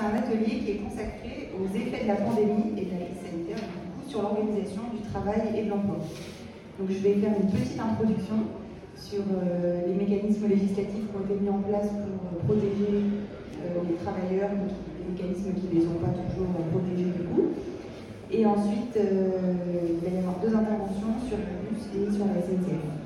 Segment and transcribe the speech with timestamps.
[0.00, 3.20] c'est un atelier qui est consacré aux effets de la pandémie et de la crise
[3.20, 3.64] sanitaire
[4.08, 5.98] sur l'organisation du travail et de l'emploi.
[6.78, 8.48] Donc je vais faire une petite introduction
[8.96, 12.96] sur euh, les mécanismes législatifs qui ont été mis en place pour euh, protéger
[13.60, 17.52] euh, les travailleurs, les mécanismes qui ne les ont pas toujours protégés du coup.
[18.32, 23.00] Et ensuite, il va y avoir deux interventions sur le bus et sur la SNCF.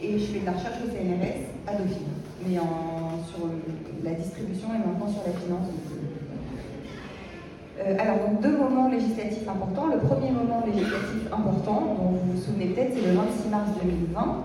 [0.00, 2.14] Et je fais de la recherche au CNRS à Dauphine,
[2.46, 3.48] mais sur
[4.04, 5.68] la distribution et maintenant sur la finance.
[7.80, 9.88] Euh, alors, donc, deux moments législatifs importants.
[9.88, 14.44] Le premier moment législatif important, dont vous vous souvenez peut-être, c'est le 26 mars 2020,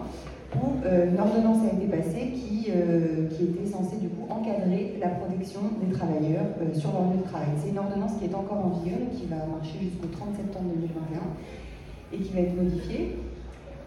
[0.56, 4.98] où euh, une ordonnance a été passée qui, euh, qui, était censée du coup encadrer
[5.00, 7.50] la protection des travailleurs sur leur lieu de travail.
[7.62, 11.22] C'est une ordonnance qui est encore en vigueur qui va marcher jusqu'au 30 septembre 2021
[12.12, 13.16] et qui va être modifiée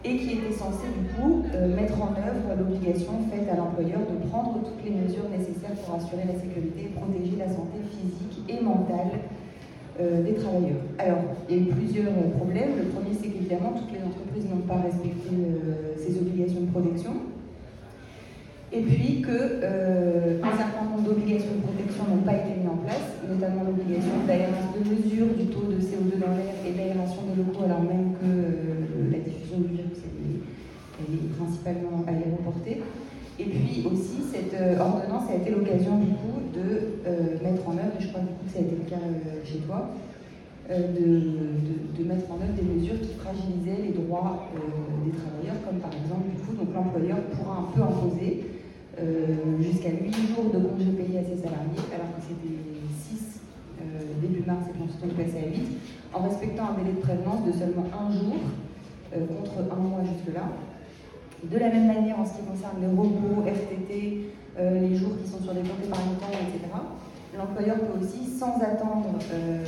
[0.04, 1.44] et qui était censée du coup
[1.76, 6.26] mettre en œuvre l'obligation faite à l'employeur de prendre toutes les mesures nécessaires pour assurer
[6.26, 9.22] la sécurité et protéger la santé physique et mentale
[10.00, 10.80] euh, des travailleurs.
[10.98, 12.80] Alors, il y a eu plusieurs euh, problèmes.
[12.80, 17.12] Le premier, c'est qu'évidemment, toutes les entreprises n'ont pas respecté euh, ces obligations de protection.
[18.72, 23.68] Et puis qu'un certain nombre d'obligations de protection n'ont pas été mises en place, notamment
[23.68, 27.84] l'obligation d'aération de mesure du taux de CO2 dans l'air et d'aération des locaux, alors
[27.84, 30.00] même que la diffusion du virus
[30.96, 32.80] elle est principalement aéroportée.
[33.38, 37.72] Et puis aussi, cette euh, ordonnance a été l'occasion du coup de euh, mettre en
[37.72, 39.90] œuvre, et je crois du coup que ça a été le cas euh, chez toi,
[40.68, 44.48] de, mettre en œuvre des mesures qui fragilisaient les droits
[45.04, 48.46] des travailleurs, comme par exemple du coup, donc l'employeur pourra un peu imposer
[49.60, 52.56] jusqu'à 8 jours de congés payés à ses salariés, alors que c'était
[53.04, 53.40] 6
[54.22, 55.60] début mars et ensuite on passé à 8,
[56.14, 58.40] en respectant un délai de prévenance de seulement un jour
[59.12, 60.46] contre un mois jusque-là.
[61.50, 65.28] De la même manière, en ce qui concerne les robots, FTT, euh, les jours qui
[65.28, 66.70] sont sur des comptes épargne-temps, etc.,
[67.36, 69.64] l'employeur peut aussi, sans attendre, euh,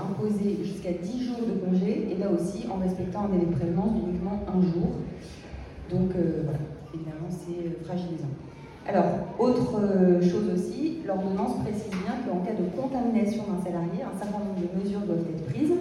[0.00, 3.92] imposer jusqu'à 10 jours de congé, et là aussi en respectant un délai de prévenance
[3.92, 4.96] d'uniquement un jour.
[5.90, 6.64] Donc euh, voilà,
[6.94, 8.32] évidemment, c'est fragilisant.
[8.88, 9.04] Alors,
[9.38, 9.76] autre
[10.22, 14.82] chose aussi, l'ordonnance précise bien qu'en cas de contamination d'un salarié, un certain nombre de
[14.82, 15.76] mesures doivent être prises.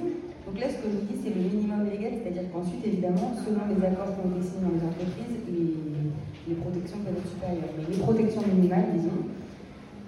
[0.49, 3.69] Donc là, ce que je vous dis, c'est le minimum légal, c'est-à-dire qu'ensuite, évidemment, selon
[3.69, 7.69] les accords qui ont été signés dans les entreprises, les, protections peuvent être supérieures.
[7.77, 9.29] Mais les protections minimales, disons.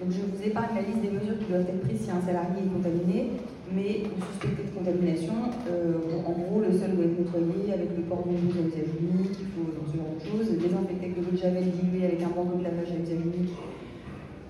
[0.02, 2.58] Donc je vous épargne la liste des mesures qui doivent être prises si un salarié
[2.58, 3.38] est contaminé,
[3.70, 8.26] mais suspecté de contamination, euh, en gros, le sol doit être nettoyé avec le port
[8.26, 11.70] d'une blouse à unique, il faut ce genre de choses, désinfecter avec l'eau de javel
[11.70, 12.98] diluée avec un bandeau de lavage à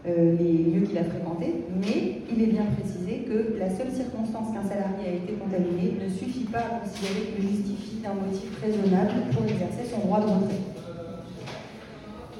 [0.04, 4.52] euh, les lieux qu'il a fréquentés, mais il est bien précisé que la seule circonstance
[4.52, 9.30] qu'un salarié a été contaminé ne suffit pas à considérer qu'il justifie d'un motif raisonnable
[9.30, 10.62] pour exercer son droit de retrait.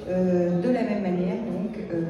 [0.09, 2.03] Euh, de la même manière, donc, euh,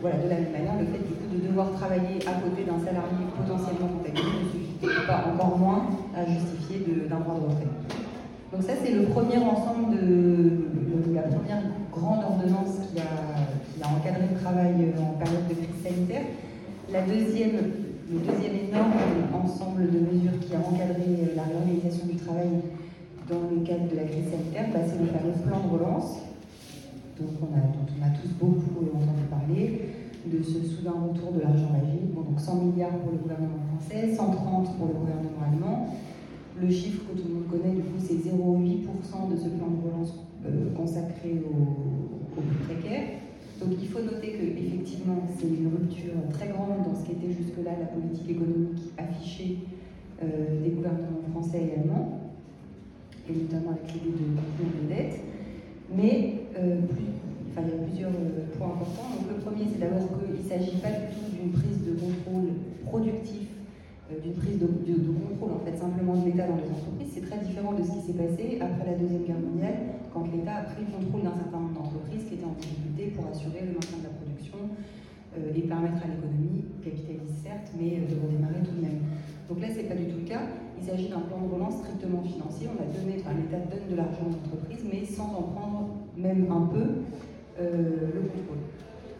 [0.00, 3.98] voilà, de la même manière, le fait de devoir travailler à côté d'un salarié potentiellement
[3.98, 7.66] contaminé ne suffit pas encore moins à justifier d'un droit de retrait.
[8.52, 13.88] Donc ça, c'est le premier ensemble de, la première grande ordonnance qui a il a
[13.94, 16.26] encadré le travail euh, en période de crise sanitaire.
[16.90, 18.98] La deuxième, le deuxième énorme
[19.30, 22.58] ensemble de mesures qui a encadré euh, la réorganisation du travail
[23.30, 26.26] dans le cadre de la crise sanitaire, bah, c'est le fameux plan de relance,
[27.20, 29.94] donc on a, dont on a tous beaucoup entendu parler,
[30.26, 32.14] de ce soudain retour de l'argent magique.
[32.14, 35.94] donc 100 milliards pour le gouvernement français, 130 pour le gouvernement allemand.
[36.60, 39.78] Le chiffre que tout le monde connaît, du coup, c'est 0,8% de ce plan de
[39.86, 43.27] relance euh, consacré aux plus précaires.
[43.60, 47.72] Donc il faut noter qu'effectivement, c'est une rupture très grande dans ce qui était jusque-là
[47.78, 49.58] la politique économique affichée
[50.22, 52.20] euh, des gouvernements français et allemands,
[53.28, 55.20] et notamment avec l'idée de contenir de dette.
[55.94, 56.80] Mais euh,
[57.56, 59.10] il y a plusieurs euh, points importants.
[59.28, 62.54] Le premier, c'est d'abord qu'il ne s'agit pas du tout d'une prise de contrôle
[62.86, 63.47] productif
[64.08, 67.76] d'une prise de, contrôle en fait simplement de l'État dans les entreprises, c'est très différent
[67.76, 70.96] de ce qui s'est passé après la Deuxième Guerre mondiale, quand l'État a pris le
[70.96, 74.14] contrôle d'un certain nombre d'entreprises qui étaient en difficulté pour assurer le maintien de la
[74.16, 74.72] production
[75.36, 79.04] euh, et permettre à l'économie, capitaliste certes, mais euh, de redémarrer tout de même.
[79.44, 80.56] Donc là, ce n'est pas du tout le cas.
[80.80, 82.72] Il s'agit d'un plan de relance strictement financier.
[82.72, 86.48] On a donné, enfin, l'État donne de l'argent aux entreprises, mais sans en prendre même
[86.48, 87.04] un peu
[87.58, 88.62] le contrôle.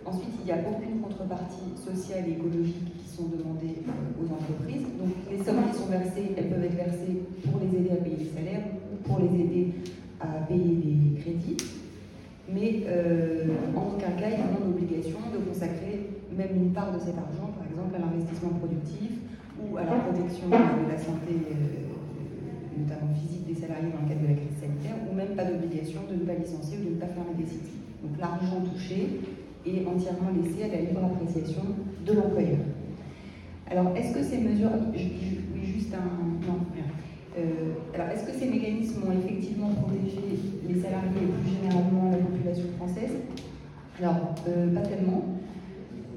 [0.06, 4.86] Ensuite, il n'y a aucune contrepartie sociale et écologique sont demandées euh, aux entreprises.
[4.94, 8.18] Donc, les sommes qui sont versées, elles peuvent être versées pour les aider à payer
[8.22, 9.74] les salaires ou pour les aider
[10.20, 11.58] à payer des crédits.
[12.46, 17.18] Mais euh, en aucun cas, ils n'ont l'obligation de consacrer même une part de cet
[17.18, 19.18] argent, par exemple, à l'investissement productif
[19.58, 21.90] ou à la protection de la santé, euh,
[22.78, 26.06] notamment physique, des salariés dans le cadre de la crise sanitaire, ou même pas d'obligation
[26.06, 27.74] de ne pas licencier ou de ne pas fermer des sites.
[28.06, 29.18] Donc l'argent touché
[29.66, 31.74] et entièrement laissé à la libre appréciation
[32.06, 32.62] de l'employeur.
[33.70, 34.70] Alors, est-ce que ces mesures.
[34.92, 35.12] Oui,
[35.62, 36.46] juste un.
[36.46, 36.60] Non,
[37.36, 42.18] euh, alors, est-ce que ces mécanismes ont effectivement protégé les salariés et plus généralement la
[42.18, 43.12] population française?
[44.00, 45.22] Alors, euh, pas tellement.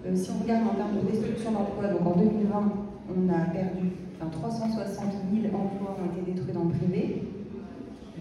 [0.06, 2.74] Euh, si on regarde en termes de destruction d'emplois, donc en 2020,
[3.12, 7.24] on a perdu, enfin 360 000 emplois ont été détruits dans le privé,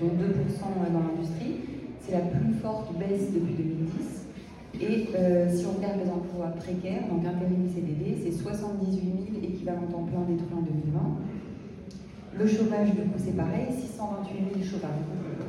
[0.01, 1.61] dont 2% dans l'industrie.
[2.01, 4.20] C'est la plus forte baisse depuis 2010.
[4.79, 9.91] Et euh, si on regarde les emplois précaires, donc intérim CDD, c'est 78 000 équivalents
[9.91, 12.39] temps plein détruits en 2020.
[12.39, 15.03] Le chômage, du coup, c'est pareil, 628 000 chômeurs.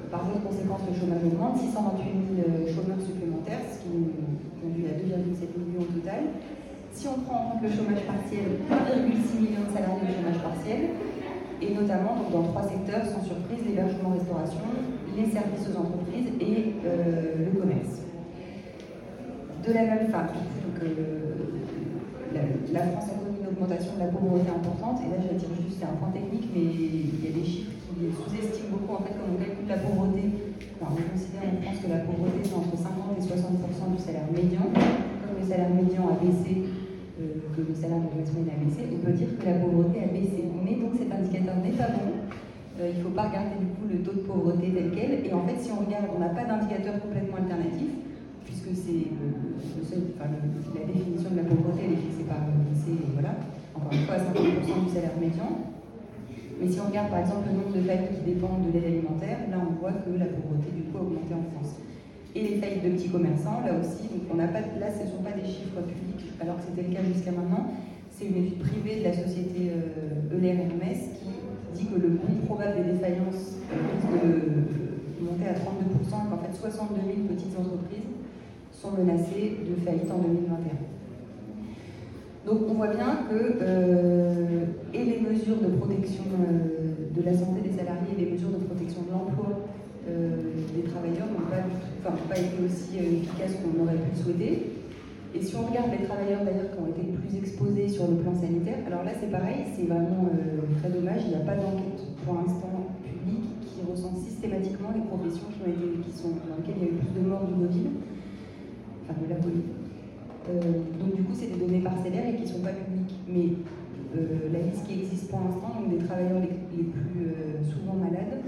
[0.09, 2.01] Par voie conséquence, le chômage augmente, 628
[2.33, 3.93] 000 euh, chômeurs supplémentaires, ce qui
[4.57, 6.33] conduit à 2,7 millions au total.
[6.91, 10.81] Si on prend en compte le chômage partiel, 1,6 million de salariés de chômage partiel,
[11.61, 14.65] et notamment dans trois secteurs sans surprise, l'hébergement-restauration,
[15.15, 18.10] les services aux entreprises et euh, le commerce
[19.61, 21.41] de la même euh,
[22.73, 25.85] la, France a connu une augmentation de la pauvreté importante, et là dire juste, c'est
[25.85, 29.35] un point technique, mais il y a des chiffres qui sous-estiment beaucoup en fait comme
[29.35, 30.23] on calcule la pauvreté.
[30.81, 34.65] on considère en France que la pauvreté c'est entre 50 et 60% du salaire médian.
[34.73, 36.65] Comme le salaire médian a baissé,
[37.21, 40.09] euh, que le salaire de moyenne a baissé, on peut dire que la pauvreté a
[40.09, 40.41] baissé.
[40.65, 42.25] Mais donc cet indicateur n'est pas bon.
[42.81, 45.11] Euh, il ne faut pas regarder du coup le taux de pauvreté tel quel.
[45.21, 48.10] Et en fait, si on regarde, on n'a pas d'indicateur complètement alternatif
[48.61, 49.09] puisque c'est
[50.77, 53.33] la définition de la pauvreté, elle est fixée par l'INSEE, et voilà,
[53.73, 55.49] encore une fois, à 50% du salaire médian.
[56.61, 59.49] Mais si on regarde par exemple le nombre de familles qui dépendent de l'aide alimentaire,
[59.49, 61.81] là on voit que la pauvreté du coup a augmenté en France.
[62.37, 65.25] Et les faillites de petits commerçants, là aussi, donc on pas, là ce ne sont
[65.25, 67.73] pas des chiffres publics, alors que c'était le cas jusqu'à maintenant.
[68.13, 71.33] C'est une étude privée de la société euh, Euler Hermès qui
[71.73, 77.01] dit que le coût probable des défaillances risque de monter à 32%, qu'en fait 62
[77.01, 78.20] 000 petites entreprises
[78.81, 80.91] sont menacés de faillite en 2021.
[82.45, 87.61] Donc on voit bien que euh, et les mesures de protection euh, de la santé
[87.61, 89.61] des salariés et les mesures de protection de l'emploi
[90.09, 91.61] euh, des travailleurs n'ont pas,
[92.09, 94.53] pas, été aussi efficaces qu'on aurait pu le souhaiter.
[95.35, 98.33] Et si on regarde les travailleurs d'ailleurs qui ont été plus exposés sur le plan
[98.33, 100.27] sanitaire, alors là c'est pareil, c'est vraiment
[100.81, 105.47] très dommage, il n'y a pas d'enquête pour l'instant publique qui recense systématiquement les professions
[105.55, 107.95] qui sont, dans lesquelles il y a eu plus de morts du Covid
[109.19, 109.35] de la
[110.49, 110.59] euh,
[110.97, 113.15] donc du coup, c'est des données parcellaires et qui ne sont pas publiques.
[113.27, 113.53] Mais
[114.17, 118.41] euh, la liste qui existe pour l'instant, donc des travailleurs les, plus euh, souvent malades,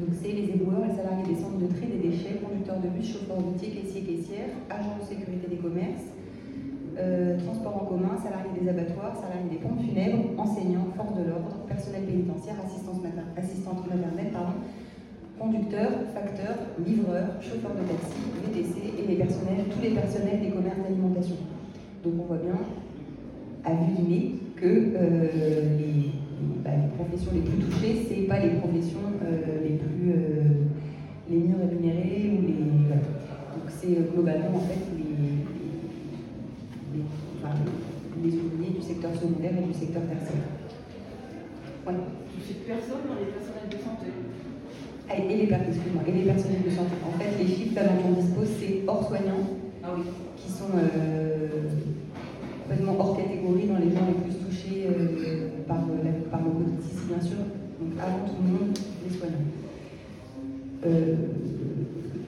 [0.00, 3.14] donc c'est les éboueurs, les salariés des centres de tri des déchets, conducteurs de bus,
[3.14, 6.10] chauffeurs routiers, caissiers, caissières, agents de sécurité des commerces,
[7.46, 12.02] transports en commun, salariés des abattoirs, salariés des pompes funèbres, enseignants, forces de l'ordre, personnel
[12.10, 14.58] pénitentiaire, assistante maternelle, pardon,
[15.38, 20.78] conducteurs, facteurs, livreurs, chauffeurs de taxi, VTC et les personnels, tous les personnels des commerces
[20.78, 21.36] d'alimentation.
[22.04, 22.58] Donc on voit bien,
[23.64, 25.26] à vue du nez, que euh,
[26.64, 30.68] bah, les, professions les plus touchées, ce pas les professions euh, les plus euh,
[31.28, 32.54] les mieux rémunérées ou les.
[32.54, 35.04] Donc c'est globalement en fait les,
[38.22, 40.63] les, ouvriers du secteur secondaire et du secteur tertiaire.
[41.84, 41.98] Voilà.
[42.32, 44.08] Touche personne dans les personnels de santé
[45.12, 46.96] et les, et les personnels de santé.
[47.04, 50.04] En fait, les chiffres dont on dispose, c'est hors soignants, ah oui.
[50.36, 51.68] qui sont euh,
[52.62, 56.80] complètement hors catégorie dans les gens les plus touchés euh, par, la, par le Covid
[56.80, 57.44] ici, bien sûr.
[57.80, 59.52] Donc avant tout le monde, les soignants.
[60.86, 61.14] Euh,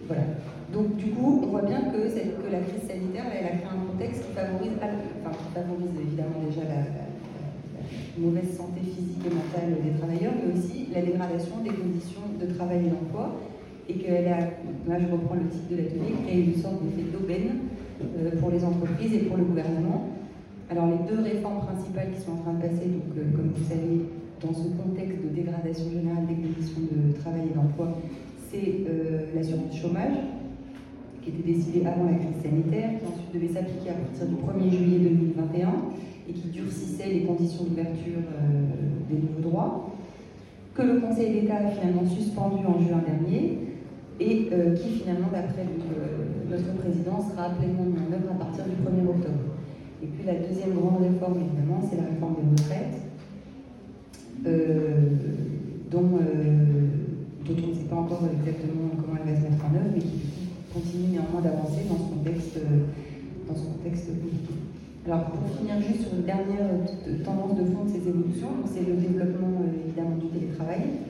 [0.06, 0.22] voilà.
[0.72, 3.90] Donc du coup, on voit bien que, que la crise sanitaire, elle a créé un
[3.90, 6.84] contexte qui favorise, enfin, qui favorise évidemment déjà la
[8.20, 12.86] mauvaise santé physique et mentale des travailleurs, mais aussi la dégradation des conditions de travail
[12.86, 13.36] et d'emploi,
[13.88, 14.40] et qu'elle a,
[14.88, 17.70] là je reprends le titre de l'atelier, créé une sorte d'effet d'aubaine
[18.02, 20.08] euh, pour les entreprises et pour le gouvernement.
[20.70, 23.68] Alors les deux réformes principales qui sont en train de passer, donc euh, comme vous
[23.68, 24.10] savez,
[24.42, 27.96] dans ce contexte de dégradation générale des conditions de travail et d'emploi,
[28.50, 30.18] c'est euh, l'assurance chômage,
[31.22, 34.70] qui était décidée avant la crise sanitaire, qui ensuite devait s'appliquer à partir du 1er
[34.70, 35.70] juillet 2021
[36.28, 39.90] et qui durcissait les conditions d'ouverture euh, des nouveaux droits,
[40.74, 43.58] que le Conseil d'État a finalement suspendu en juin dernier
[44.18, 48.64] et euh, qui finalement, d'après euh, notre président, sera pleinement mis en œuvre à partir
[48.64, 49.56] du 1er octobre.
[50.02, 53.00] Et puis la deuxième grande réforme, évidemment, c'est la réforme des retraites,
[55.90, 56.20] dont, dont,
[57.48, 60.20] on ne sait pas encore exactement comment elle va se mettre en œuvre, mais qui
[60.72, 62.45] continue néanmoins d'avancer dans ce contexte,
[65.98, 66.68] sur une dernière
[67.24, 71.00] tendance de fond de ces évolutions, c'est le développement euh, évidemment du télétravail.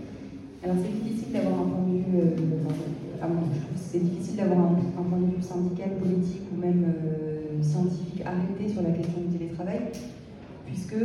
[0.62, 2.46] Alors, c'est difficile d'avoir un point de vue euh,
[3.76, 8.82] c'est difficile d'avoir un, point de vue syndical, politique ou même euh, scientifique arrêté sur
[8.82, 9.80] la question du télétravail,
[10.66, 10.96] puisque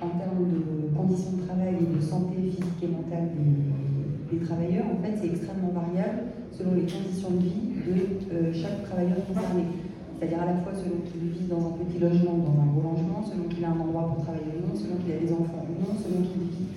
[0.00, 3.30] en termes de conditions de travail et de santé physique et mentale
[4.30, 8.82] des, travailleurs, en fait, c'est extrêmement variable selon les conditions de vie de euh, chaque
[8.84, 9.62] travailleur concerné.
[10.16, 13.20] C'est-à-dire à la fois selon qu'il vit dans un petit logement, dans un gros logement,
[13.22, 15.74] selon qu'il a un endroit pour travailler ou non, selon qu'il a des enfants ou
[15.78, 16.68] non, selon qu'il vit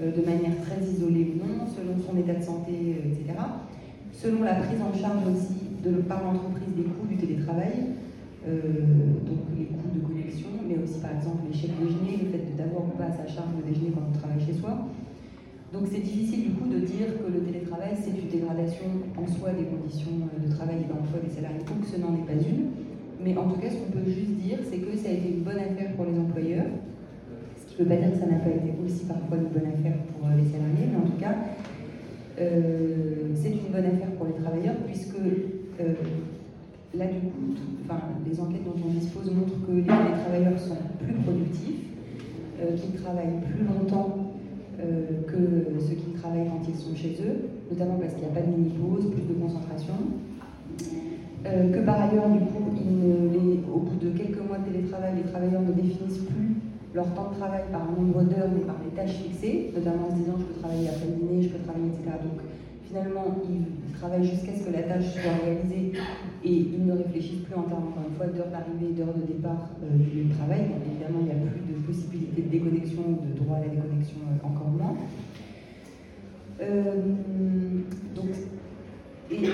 [0.00, 2.72] euh, de manière très isolée ou non, selon son état de santé,
[3.04, 3.38] etc
[4.18, 5.62] selon la prise en charge aussi
[6.08, 7.94] par l'entreprise des coûts du télétravail,
[8.46, 8.60] euh,
[9.22, 12.84] donc les coûts de connexion, mais aussi par exemple les chèques déjeuner, le fait d'avoir
[12.84, 14.90] ou pas à sa charge le déjeuner quand on travaille chez soi.
[15.72, 19.50] Donc c'est difficile du coup de dire que le télétravail c'est une dégradation en soi
[19.52, 22.72] des conditions de travail et d'emploi des salariés ou que ce n'en est pas une.
[23.20, 25.42] Mais en tout cas, ce qu'on peut juste dire, c'est que ça a été une
[25.42, 26.70] bonne affaire pour les employeurs,
[27.56, 29.68] ce qui ne veut pas dire que ça n'a pas été aussi parfois une bonne
[29.68, 31.34] affaire pour les salariés, mais en tout cas,
[32.40, 35.94] euh, c'est une bonne affaire pour les travailleurs puisque euh,
[36.94, 41.14] là du coup, enfin, les enquêtes dont on dispose montrent que les, travailleurs sont plus
[41.14, 41.82] productifs,
[42.62, 44.27] euh, qu'ils travaillent plus longtemps
[44.78, 48.46] que ceux qui travaillent quand ils sont chez eux, notamment parce qu'il n'y a pas
[48.46, 49.94] de mini-pause, plus de concentration.
[51.44, 52.62] que par ailleurs, du coup,
[53.74, 56.54] au bout de quelques mois de télétravail, les travailleurs ne définissent plus
[56.94, 60.16] leur temps de travail par nombre d'heures, mais par des tâches fixées, notamment en se
[60.16, 62.16] disant je peux travailler après le dîner, je peux travailler, etc.
[62.22, 62.40] Donc
[62.86, 65.92] finalement, ils travaillent jusqu'à ce que la tâche soit réalisée
[66.44, 69.70] et ils ne réfléchissent plus en termes, encore une fois, d'heures d'arrivée, d'heures de départ
[69.82, 70.70] euh, du travail.
[70.70, 74.18] Donc évidemment, il n'y a plus de possibilité de déconnexion, de droit à la déconnexion
[74.28, 74.96] euh, encore moins.
[76.60, 77.02] Euh,
[78.14, 78.30] donc,
[79.30, 79.48] et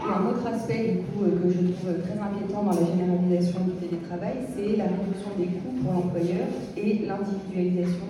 [0.00, 3.86] un autre aspect du coup, euh, que je trouve très inquiétant dans la généralisation du
[3.86, 8.08] télétravail, c'est la réduction des coûts pour l'employeur et l'individualisation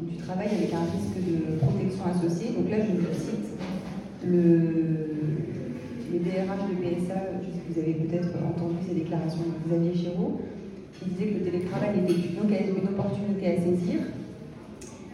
[0.00, 2.50] du travail avec un risque de protection associé.
[2.56, 3.48] Donc là, je vous cite
[4.26, 5.08] le,
[6.16, 10.40] DRH de PSA, je sais que vous avez peut-être entendu ces déclarations de Xavier Chéreau,
[10.96, 14.00] qui disait que le télétravail était une, opportunité à saisir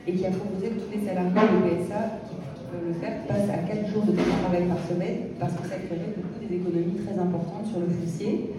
[0.07, 2.23] et qui a proposé que tous les salariés de PSA
[2.87, 6.39] le faire passe à 4 jours de télétravail par semaine parce que ça créerait beaucoup
[6.43, 8.51] des économies très importantes sur le foncier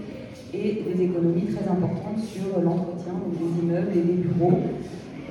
[0.53, 4.59] et des économies très importantes sur l'entretien des immeubles et des bureaux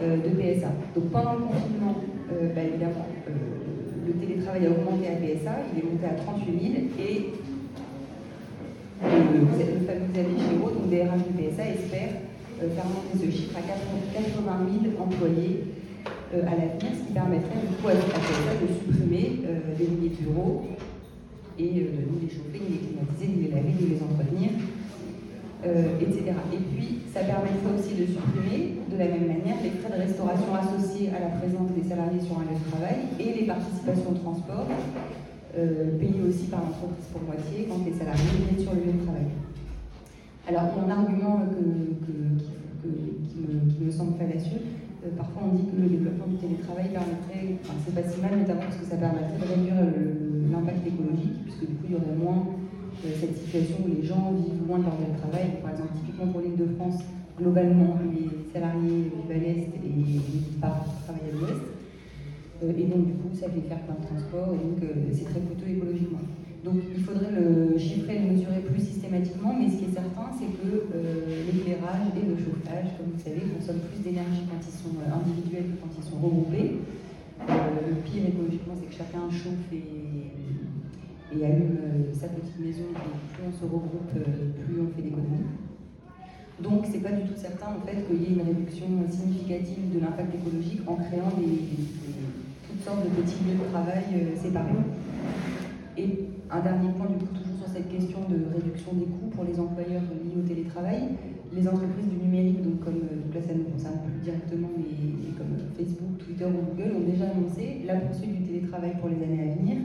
[0.03, 0.69] euh, de PSA.
[0.95, 1.97] Donc pendant le confinement,
[2.33, 3.07] euh, bah, évidemment,
[4.15, 7.31] le télétravail a augmenté à PSA, il est monté à 38 000 et
[9.03, 9.47] le,
[9.87, 12.25] fameux Xavier Chéreau, donc DRH du PSA, espère
[12.59, 13.83] faire monter ce chiffre à 80
[14.83, 15.65] 000 employés
[16.35, 20.17] euh, à l'avenir, ce qui permettrait du coup à, ça de supprimer euh, les milliers
[20.17, 20.65] de bureaux
[21.59, 24.51] et euh, de ni les chauffer, ni les climatiser, ni les laver, ni les entretenir,
[25.63, 26.35] etc.
[26.53, 30.53] Et puis, ça permettrait aussi de supprimer de la même manière les frais de restauration
[30.55, 34.19] associés à la présence des salariés sur un lieu de travail et les participations de
[34.19, 34.67] transport
[35.55, 39.31] payées aussi par l'entreprise pour moitié quand les salariés viennent sur le lieu de travail.
[40.47, 41.41] Alors, il argument
[42.85, 44.61] qui, me, semble fallacieux,
[45.05, 48.39] euh, parfois, on dit que le développement du télétravail permettrait, enfin, c'est pas si mal,
[48.39, 49.75] notamment parce que ça permettrait de réduire
[50.53, 52.64] l'impact écologique, puisque du coup, il y aurait moins euh,
[53.03, 55.61] cette situation où les gens vivent loin de leur lieu de travail.
[55.63, 57.03] Par exemple, typiquement pour l'île de France,
[57.39, 61.65] globalement, les salariés vivent à l'est et ils partent travailler à l'ouest.
[62.63, 64.79] Euh, et donc, du coup, ça fait faire plein de transports, et donc
[65.13, 66.23] c'est très coûteux écologiquement.
[66.65, 70.33] Donc il faudrait le chiffrer et le mesurer plus systématiquement, mais ce qui est certain,
[70.33, 74.73] c'est que euh, l'éclairage et le chauffage, comme vous savez, consomment plus d'énergie quand ils
[74.73, 76.81] sont euh, individuels que quand ils sont regroupés.
[77.45, 79.94] Euh, le pire écologiquement, c'est que chacun chauffe et,
[81.43, 85.49] allume sa petite maison, et plus on se regroupe, plus on fait d'économies.
[86.63, 89.99] Donc c'est pas du tout certain en fait qu'il y ait une réduction significative de
[89.99, 94.05] l'impact écologique en créant toutes sortes de petits lieux de travail
[94.37, 94.79] séparés.
[95.99, 99.45] Et un dernier point, du coup, toujours sur cette question de réduction des coûts pour
[99.45, 101.19] les employeurs liés au télétravail.
[101.55, 105.55] Les entreprises du numérique, donc comme donc là ça ne concerne plus directement, mais comme
[105.79, 109.55] Facebook, Twitter ou Google, ont déjà annoncé la poursuite du télétravail pour les années à
[109.55, 109.77] venir.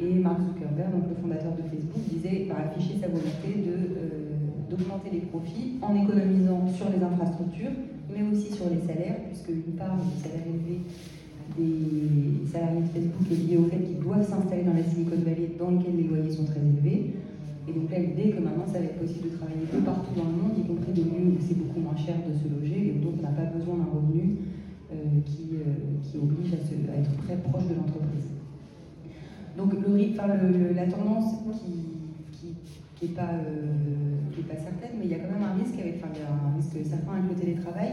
[0.00, 4.34] Et Mark Zuckerberg, donc le fondateur de Facebook, disait, afficher sa volonté euh,
[4.68, 7.76] d'augmenter les profits en économisant sur les infrastructures,
[8.10, 10.82] mais aussi sur les salaires, puisque une part des salaires élevés
[11.58, 15.54] des salariés de Facebook est lié au fait qu'ils doivent s'installer dans la Silicon Valley
[15.58, 17.14] dans lequel les loyers sont très élevés.
[17.68, 20.12] Et donc là, l'idée est que maintenant, ça va être possible de travailler peu partout
[20.16, 22.92] dans le monde, y compris de lieux où c'est beaucoup moins cher de se loger,
[22.92, 24.36] et donc on n'a pas besoin d'un revenu
[24.92, 26.60] euh, qui, euh, qui, oblige à,
[26.98, 28.33] être très proche de l'entreprise.
[29.56, 31.34] Donc le, enfin, le, la tendance
[32.98, 36.10] qui n'est euh, pas certaine, mais il y a quand même un risque, avec, enfin,
[36.10, 37.92] un risque certain avec le télétravail,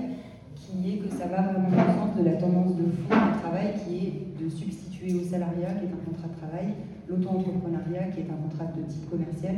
[0.56, 3.39] qui est que ça va vraiment dans le sens de la tendance de fond du
[3.41, 6.68] travail qui est de substituer au salariat, qui est un contrat de travail,
[7.10, 9.56] l'auto-entrepreneuriat, qui est un contrat de type commercial,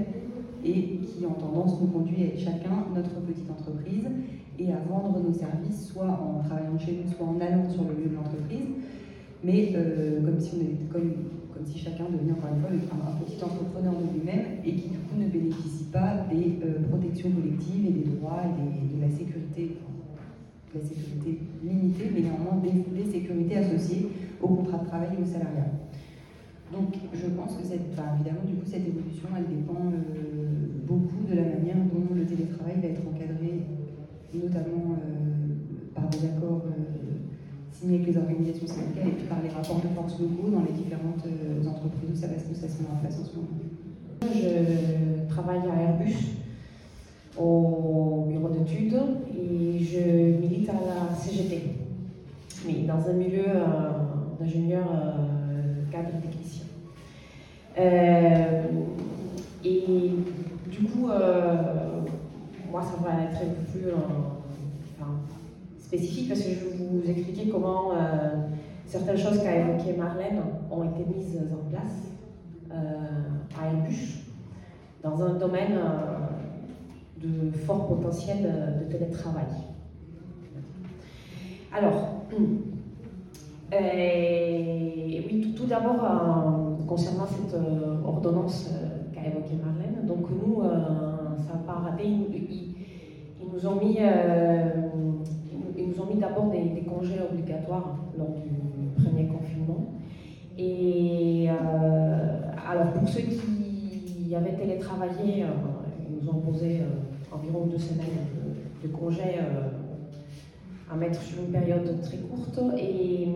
[0.64, 4.08] et qui en tendance nous conduit à être chacun notre petite entreprise
[4.60, 7.96] et à vendre nos services, soit en travaillant chez nous, soit en allant sur le
[7.96, 8.68] lieu de l'entreprise,
[9.44, 11.12] mais euh, comme, si on était, comme,
[11.66, 15.18] si chacun devenait encore une fois un, petit entrepreneur de lui-même et qui du coup
[15.18, 19.78] ne bénéficie pas des euh, protections collectives et des droits et de la sécurité,
[20.74, 24.10] de la sécurité limitée, mais néanmoins des, sécurités associées
[24.42, 25.70] au contrat de travail et au salariat.
[26.72, 31.36] Donc je pense que cette, évidemment du coup cette évolution elle dépend euh, beaucoup de
[31.36, 33.62] la manière dont le télétravail va être encadré,
[34.34, 36.64] notamment euh, par des accords
[37.84, 40.72] signés avec les organisations syndicales et puis par les rapports de force locaux dans les
[40.72, 43.48] différentes euh, entreprises où ça va, se met en ce moment.
[44.22, 46.16] Je travaille à Airbus
[47.38, 48.96] au bureau d'études
[49.36, 51.64] et je milite à la CGT,
[52.66, 53.90] mais dans un milieu euh,
[54.40, 56.64] d'ingénieur euh, cadre technicien.
[57.78, 58.64] Euh,
[59.66, 59.84] et
[60.68, 61.56] du coup, euh,
[62.72, 63.92] moi, ça va être plus
[65.94, 68.48] spécifique parce que je vais vous expliquer comment euh,
[68.88, 72.10] certaines choses qu'a évoquées Marlène ont été mises en place
[72.72, 72.76] euh,
[73.60, 74.24] à Airbus
[75.04, 79.46] dans un domaine euh, de fort potentiel de, télétravail.
[81.72, 82.10] Alors,
[83.72, 87.56] oui, tout, d'abord, concernant cette
[88.06, 88.70] ordonnance
[89.14, 92.74] qu'a évoquée Marlène, donc nous, ça raté, ils, ils-
[93.54, 93.98] nous ont mis,
[95.96, 99.86] nous- ont mis d'abord des, congés obligatoires lors du premier confinement.
[100.58, 105.48] Et euh, alors, pour ceux qui avaient télétravaillé, euh,
[106.10, 108.08] ils nous ont posé euh, environ deux semaines
[108.84, 109.40] de, congés
[110.92, 112.60] à mettre sur une période très courte.
[112.78, 113.30] Et,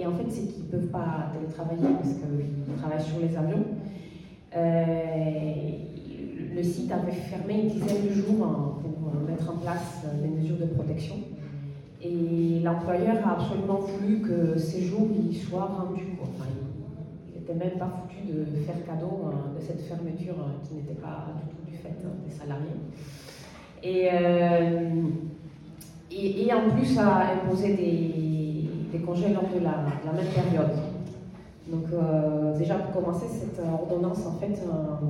[0.00, 3.64] et- en fait, c'est qu'ils ne peuvent pas télétravailler parce qu'ils travaillent sur les avions.
[6.56, 10.56] Le site avait fermé une dizaine de jours hein, pour mettre en place des mesures
[10.56, 11.16] de protection.
[12.04, 16.18] Et l'employeur a absolument voulu que ces jours soient rendus.
[17.28, 21.00] il n'était même pas foutu de faire cadeau hein, de cette fermeture hein, qui n'était
[21.00, 22.68] pas du tout du fait hein, des salariés.
[23.82, 25.08] Et, euh,
[26.10, 30.70] et, en plus a imposé des, congés lors de la, même période.
[31.68, 35.06] Donc euh, déjà pour commencer, cette ordonnance, en fait, euh,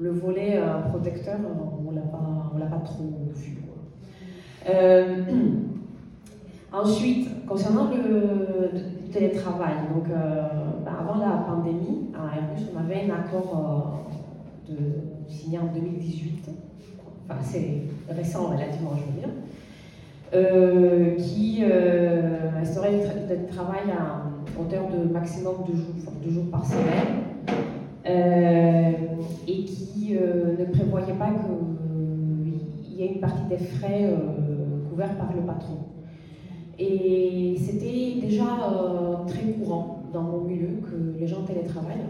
[0.00, 3.58] le volet euh, protecteur, euh, on on l'a pas trop vu.
[4.68, 5.24] Euh,
[6.72, 8.70] ensuite, concernant le,
[9.12, 10.42] télétravail, donc euh,
[10.84, 14.04] bah, avant la pandémie, à Airbus, on avait un accord
[14.68, 14.78] euh, de,
[15.32, 16.50] signé en 2018,
[17.24, 19.30] enfin c'est récent relativement, je veux dire,
[20.34, 21.64] euh, qui
[22.60, 27.24] instaurait le tra- le travail à hauteur de maximum deux jours, deux jours par semaine
[28.04, 34.10] et qui ne prévoyait pas qu'il y ait une partie des frais
[34.90, 35.76] couverts par le patron.
[36.78, 42.06] Et c'était déjà euh, très courant dans mon milieu que les gens télétravaillent.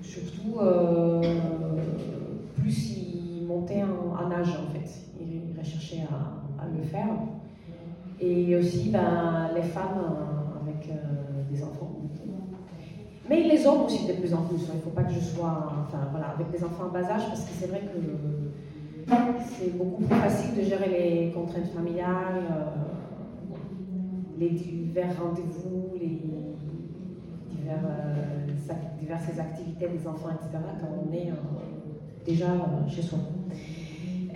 [0.00, 1.20] Surtout, euh,
[2.54, 4.88] plus ils montaient en, âge en fait.
[5.20, 7.06] Ils recherchaient à, le faire.
[8.18, 10.88] Et aussi ben, les femmes euh, avec
[11.50, 11.92] des enfants.
[13.28, 14.62] Mais les hommes aussi de plus en plus.
[14.68, 14.74] hein.
[14.74, 17.26] Il ne faut pas que je sois enfin, voilà, avec des enfants en bas âge
[17.28, 19.14] parce que c'est vrai que
[19.58, 22.44] c'est beaucoup plus facile de gérer les contraintes familiales,
[24.38, 26.20] les divers rendez-vous, les
[27.50, 28.46] divers, euh,
[29.00, 30.62] diverses activités des enfants, etc.
[30.80, 31.32] quand on est
[32.26, 32.46] déjà
[32.88, 33.18] chez soi.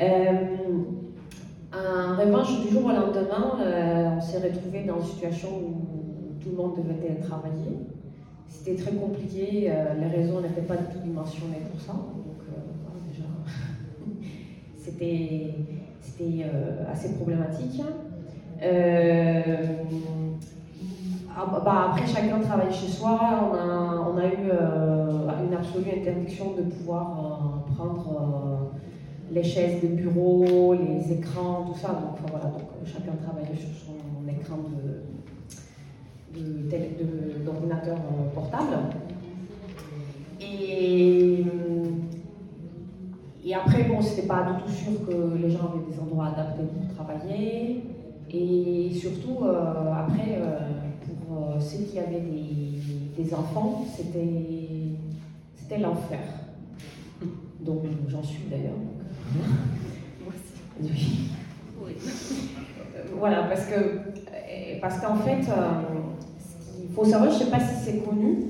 [0.01, 0.57] Euh,
[1.73, 6.51] en revanche, du jour au lendemain, euh, on s'est retrouvé dans une situation où tout
[6.51, 7.79] le monde devait télétravailler.
[8.49, 11.93] C'était très compliqué, euh, les réseaux n'étaient pas du tout dimensionnés pour ça.
[11.93, 12.41] Donc,
[13.09, 13.25] déjà,
[14.79, 15.55] c'était
[16.91, 17.83] assez problématique.
[18.63, 19.53] Euh,
[21.35, 23.19] ah, bah, après, chacun travaille chez soi.
[23.53, 28.73] On a, eu euh, une absolue interdiction de pouvoir euh, prendre
[29.33, 31.89] les chaises de bureau, les écrans, tout ça.
[31.89, 32.19] Donc,
[32.85, 34.59] chacun travaillait sur son écran
[37.45, 37.97] d'ordinateur
[38.35, 38.77] portable.
[40.41, 41.45] Et,
[43.45, 46.65] et après, bon, c'était pas du tout sûr que les gens avaient des endroits adaptés
[46.65, 47.85] pour travailler.
[48.33, 50.59] Et surtout, euh, après, euh,
[51.05, 56.19] pour euh, ceux qui avaient des, des enfants, c'était, l'enfer.
[57.61, 58.75] Donc, j'en suis d'ailleurs.
[60.21, 60.33] Moi
[60.83, 61.31] aussi.
[61.81, 61.93] Oui.
[63.19, 64.01] voilà, parce que
[64.81, 65.47] parce qu'en fait,
[66.83, 68.47] il faut savoir, je ne sais pas si c'est connu,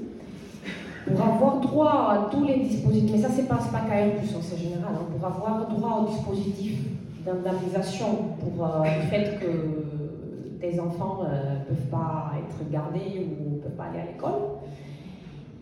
[1.06, 4.56] pour avoir droit à tous les dispositifs, mais ça c'est pas, pas plus en c'est
[4.56, 6.78] général, hein, pour avoir droit au dispositif
[7.24, 13.72] d'indemnisation pour le fait que tes enfants ne peuvent pas être gardés ou ne peuvent
[13.72, 14.40] pas aller à l'école,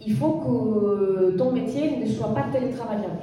[0.05, 3.18] il faut que ton métier ne soit pas télétravaillable.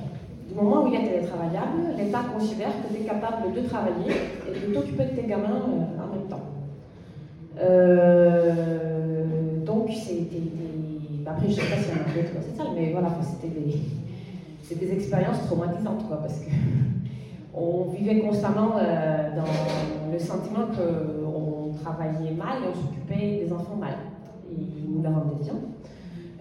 [0.47, 4.11] Du moment où il est télétravaillable, l'État considère que tu es capable de travailler
[4.47, 6.43] et de t'occuper de tes gamins euh, en même temps.
[7.59, 9.25] Euh,
[9.65, 11.27] donc, c'était des.
[11.27, 13.53] Après, je ne sais pas si y en a d'autres comme ça, mais voilà, c'était
[13.53, 16.51] des, des expériences traumatisantes, quoi, parce que
[17.55, 23.77] on vivait constamment euh, dans le sentiment qu'on travaillait mal et on s'occupait des enfants
[23.79, 23.95] mal.
[24.51, 25.53] Et ils nous la rendaient bien.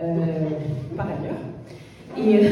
[0.02, 0.50] Euh,
[0.96, 1.38] par ailleurs.
[2.16, 2.50] Et, euh,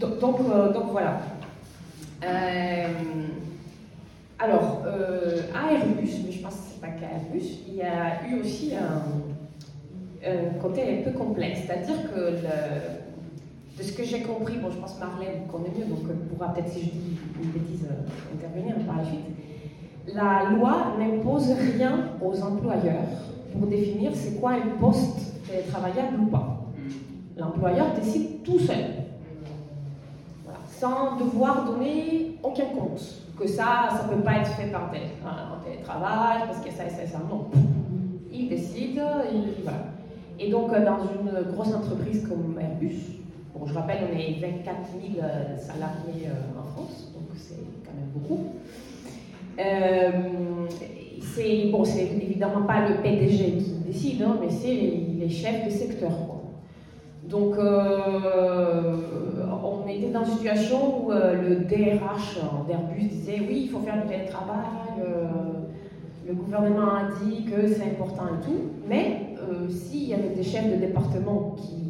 [0.20, 0.36] donc,
[0.92, 1.20] voilà.
[4.38, 4.82] alors,
[5.54, 8.72] à Airbus, mais je pense que c'est pas qu'à Airbus, il y a eu aussi
[8.76, 9.02] un,
[10.60, 11.60] côté un peu complexe.
[11.66, 12.36] C'est-à-dire que
[13.80, 16.68] de ce que j'ai compris, bon, je pense Marlène connaît mieux, donc elle pourra peut-être,
[16.68, 17.86] si je dis une bêtise,
[18.34, 19.20] intervenir par la suite.
[20.14, 23.08] La loi n'impose rien aux employeurs
[23.52, 26.58] pour définir c'est quoi un poste télétravaillable ou pas.
[27.38, 28.84] L'employeur décide tout seul,
[30.68, 33.00] sans devoir donner aucun compte.
[33.38, 36.84] Que ça, ça ne peut pas être fait par tel, en télétravail, parce que ça
[36.84, 37.20] et ça et ça.
[37.30, 37.46] Non.
[38.30, 39.00] Il décide,
[39.32, 39.84] il, voilà.
[40.38, 43.19] Et donc, euh, dans une grosse entreprise comme Airbus,
[43.70, 44.78] je rappelle, on est 24
[45.14, 48.46] 000 euh, salariés euh, en France, donc c'est quand même beaucoup.
[49.58, 50.66] Euh,
[51.20, 56.10] c'est bon, évidemment pas le PDG qui décide, hein, mais c'est les, chefs de secteur.
[57.22, 57.54] Donc,
[59.62, 64.08] on était dans une situation où le DRH d'Airbus disait oui, il faut faire du
[64.08, 65.04] télétravail,
[66.26, 69.36] le gouvernement a dit que c'est important et tout, mais
[69.68, 71.89] s'il y avait des chefs de département qui,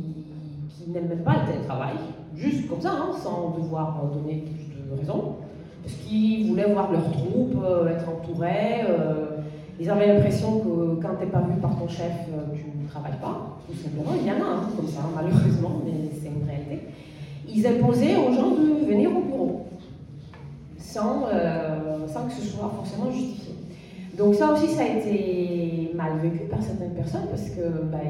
[0.92, 1.94] n'aiment pas le télétravail,
[2.34, 5.36] juste comme ça, hein, sans devoir donner plus de raisons,
[5.82, 7.56] parce qu'ils voulaient voir leurs troupes,
[7.88, 8.84] être entourés,
[9.80, 12.86] ils avaient l'impression que quand tu n'es pas vu par ton chef, euh, tu ne
[12.86, 14.12] travailles pas, tout simplement.
[14.20, 16.88] Il y en a un comme ça, malheureusement, mais c'est une réalité.
[17.48, 19.66] Ils imposaient aux gens de venir au bureau,
[20.76, 23.54] sans, euh, sans que ce soit forcément justifié.
[24.18, 28.00] Donc ça aussi, ça a été mal vécu par certaines personnes parce que bah,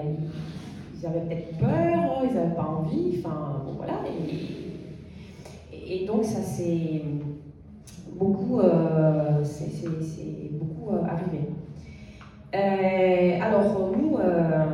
[1.00, 3.94] ils avaient peut-être peur, ils n'avaient pas envie, enfin bon voilà.
[5.72, 7.02] Et, donc ça s'est
[8.16, 9.42] beaucoup, euh,
[10.52, 11.48] beaucoup arrivé.
[12.54, 14.64] Euh, alors, nous, euh,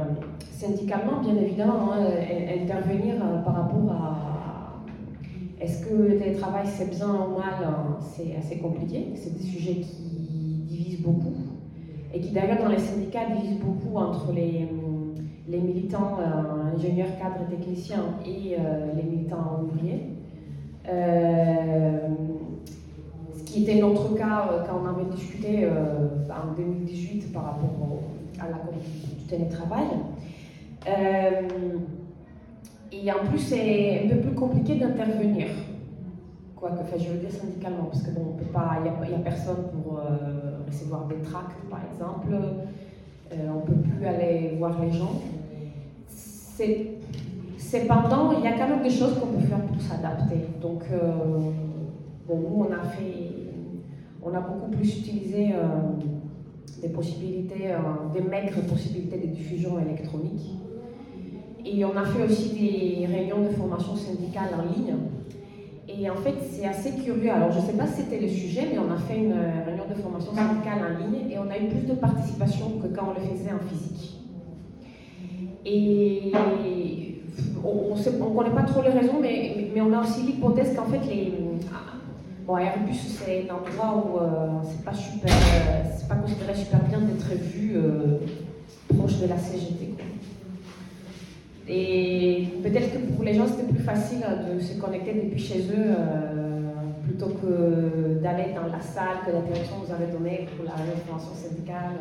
[0.52, 2.06] syndicalement, bien évidemment, hein,
[2.60, 4.82] intervenir euh, par rapport à
[5.60, 9.12] est-ce que le télétravail c'est bien ou mal, hein, c'est assez compliqué.
[9.14, 11.34] C'est des sujets qui divisent beaucoup
[12.14, 14.68] et qui d'ailleurs dans les syndicats divisent beaucoup entre les,
[15.48, 16.18] les militants
[16.74, 18.56] ingénieurs, cadres techniciens et
[18.96, 20.16] les militants ouvriers
[23.56, 28.02] qui était notre cas euh, quand on avait discuté euh, en 2018 par rapport
[28.38, 29.86] à la du télétravail.
[30.86, 31.48] Euh,
[32.92, 35.48] et en plus, c'est un peu plus compliqué d'intervenir.
[36.54, 38.36] Quoi que, enfin, je veux dire syndicalement, parce que bon,
[39.08, 40.00] n'y a, personne pour
[40.66, 42.34] recevoir des tracts, par exemple.
[43.32, 45.20] on ne peut plus aller voir les gens.
[47.58, 50.36] Cependant, il y a quand même des choses qu'on peut faire pour s'adapter.
[50.60, 50.84] Donc,
[52.26, 52.66] bon, nous,
[54.26, 57.78] on a beaucoup plus utilisé euh, des possibilités, euh,
[58.12, 60.58] des maigres possibilités de diffusion électronique.
[61.64, 64.94] Et on a fait aussi des réunions de formation syndicale en ligne.
[65.88, 67.30] Et en fait, c'est assez curieux.
[67.30, 69.64] Alors, je ne sais pas si c'était le sujet, mais on a fait une euh,
[69.64, 73.08] réunion de formation syndicale en ligne et on a eu plus de participation que quand
[73.10, 74.15] on le faisait en physique.
[75.68, 76.32] Et
[77.64, 81.00] on ne connaît pas trop les raisons, mais, mais on a aussi l'hypothèse qu'en fait,
[81.08, 81.32] les,
[82.46, 87.00] Bon, Airbus, c'est un endroit où euh, c'est pas super, euh, pas considéré super bien
[87.00, 88.18] d'être vu euh,
[88.96, 89.94] proche de la CGT.
[91.68, 95.96] Et peut-être que pour les gens, c'était plus facile de se connecter depuis chez eux
[97.02, 100.70] plutôt que d'aller dans la salle que la direction nous avait donnée pour la
[101.04, 101.96] formation syndicale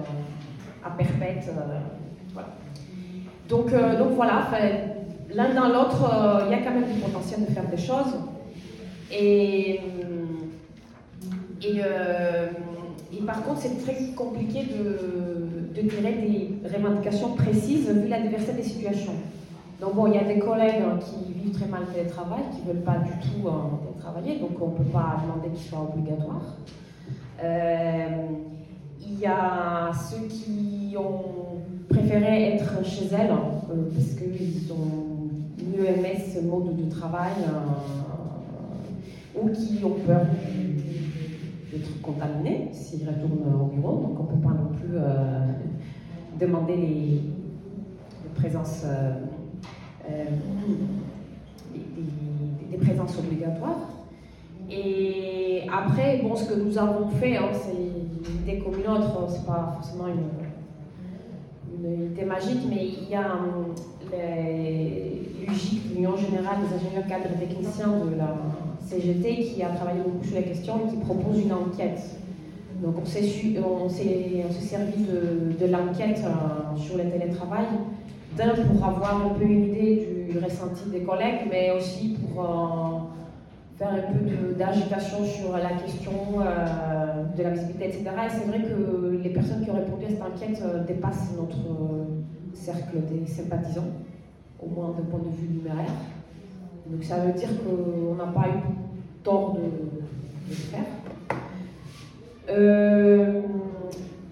[0.83, 1.49] à perpète.
[2.33, 2.49] voilà.
[3.49, 4.47] Donc, donc voilà,
[5.33, 8.15] l'un dans l'autre, il y a quand même du potentiel de faire des choses.
[9.11, 9.79] Et
[11.65, 12.47] euh,
[13.25, 19.13] par contre, c'est très compliqué de, tirer des revendications précises vu la diversité des situations.
[19.81, 22.61] Donc bon, il y a des collègues hein, qui vivent très mal le télétravail, qui
[22.61, 25.81] ne veulent pas du tout euh, travailler, donc on ne peut pas demander qu'il soit
[25.81, 26.55] obligatoire.
[27.43, 28.07] Euh,
[29.01, 31.59] il y a ceux qui ont
[32.05, 35.29] préféré être chez elles euh, parce qu'ils ont
[35.71, 37.33] mieux aimé ce mode de travail
[39.35, 40.21] ou qui ont peur
[41.71, 43.97] d'être contaminés s'ils retournent au bureau.
[43.97, 44.97] Donc on ne peut pas non plus
[46.39, 47.21] demander les,
[48.35, 50.25] présences euh,
[52.71, 53.89] des, présences obligatoires.
[54.69, 59.17] Et après, bon, ce que nous avons fait, hein, c'est une idée comme une autre,
[59.19, 60.44] hein, c'est pas forcément une,
[61.77, 63.39] une, idée magique, mais il y a
[65.47, 68.37] l'UGIC, l'Union Générale des ingénieurs cadres techniciens de la
[68.85, 72.01] CGT, qui a travaillé beaucoup sur la question et qui propose une enquête.
[72.81, 73.23] Donc on s'est
[74.61, 77.65] servi de, de l'enquête euh, sur le télétravail
[78.37, 82.94] d'un pour avoir un peu une idée du ressenti des collègues, mais aussi pour euh,
[83.77, 88.03] faire un peu d'agitation sur la question euh, de la visibilité, etc.
[88.25, 91.57] Et c'est vrai que les personnes qui ont répondu à cette enquête euh, dépassent notre
[92.53, 93.91] cercle des sympathisants,
[94.61, 95.91] au moins d'un point de vue numéraire.
[96.87, 98.61] Donc ça veut dire qu'on n'a pas eu
[99.23, 100.01] tort de, de
[100.49, 100.85] le faire.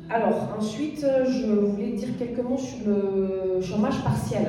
[0.09, 4.45] Alors, ensuite, je voulais dire quelques mots sur le chômage partiel.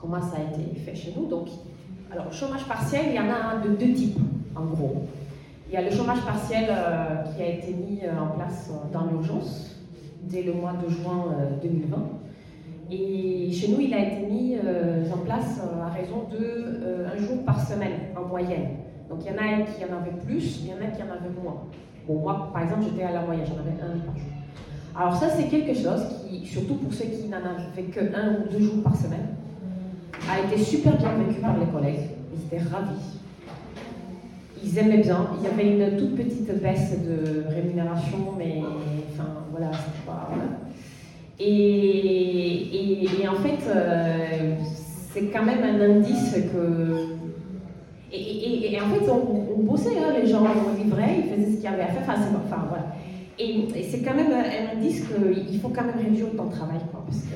[0.00, 1.48] Comment ça a été fait chez nous Donc,
[2.12, 4.18] alors, chômage partiel, il y en a de deux types,
[4.56, 5.06] en gros.
[5.68, 8.92] Il y a le chômage partiel euh, qui a été mis euh, en place euh,
[8.92, 9.76] dans l'urgence
[10.24, 11.96] dès le mois de juin 2020.
[12.90, 14.56] Et chez nous, il a été mis
[15.12, 18.68] en place à raison de un jour par semaine en moyenne.
[19.08, 21.06] Donc il y en a qui en avaient plus, il y en a qui en
[21.06, 21.62] avaient moins.
[22.06, 24.28] Bon, moi, par exemple, j'étais à la moyenne, j'en avais un par jour.
[24.94, 28.52] Alors ça, c'est quelque chose qui, surtout pour ceux qui n'en avaient que un ou
[28.52, 29.26] deux jours par semaine,
[30.30, 32.10] a été super bien vécu par les collègues.
[32.32, 33.18] Ils étaient ravis.
[34.62, 35.28] Ils aimaient bien.
[35.38, 38.62] Il y avait une toute petite baisse de rémunération, mais
[39.12, 40.28] enfin voilà, c'est pas.
[41.42, 44.54] Et, et, en fait, euh,
[45.12, 47.16] c'est quand même un indice que.
[48.12, 50.42] Et, en fait, on, bossait, hein, les gens
[50.76, 52.02] livraient, ils faisaient ce qu'il y avait à faire.
[52.02, 52.86] Enfin, enfin voilà.
[53.38, 56.80] Et, c'est quand même un indice qu'il faut quand même réduire de travail.
[56.90, 57.34] Quoi, parce que,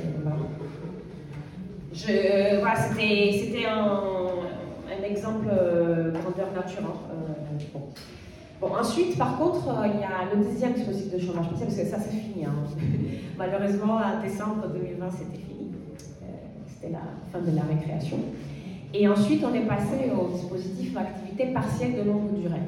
[1.95, 6.83] c'était un, exemple euh, grandeur nature.
[6.83, 7.79] Hein, euh,
[8.61, 8.75] bon.
[8.75, 11.87] ensuite, par contre, euh, il y a le deuxième dispositif de chômage partiel, parce que
[11.87, 12.45] ça, c'est fini.
[12.45, 12.55] Hein.
[13.39, 15.73] Malheureusement, en décembre 2020, c'était fini.
[16.67, 17.03] c'était la
[17.33, 18.19] fin de la récréation.
[18.93, 22.63] Et ensuite, on est passé au dispositif d'activité partielle de longue durée.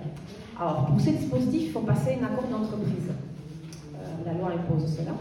[0.61, 3.11] Alors, pour ce dispositif, il faut passer un accord d'entreprise
[4.27, 5.13] la loi impose cela.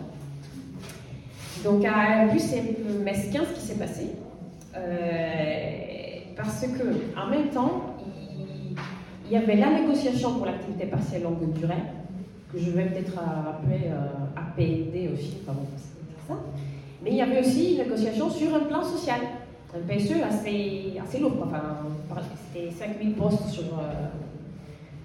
[1.65, 2.61] Donc à plus c'est
[3.03, 4.11] mesquin ce qui s'est passé,
[4.77, 7.97] euh, parce que en même temps,
[9.27, 11.81] il, y avait la négociation pour l'activité partielle longue durée,
[12.53, 16.35] que je vais peut-être appeler euh, APD aussi, ça.
[17.03, 19.21] Mais il y avait aussi une négociation sur un plan social,
[19.75, 21.77] un PSE assez, assez lourd, enfin,
[22.53, 23.63] c'était 5000 postes sur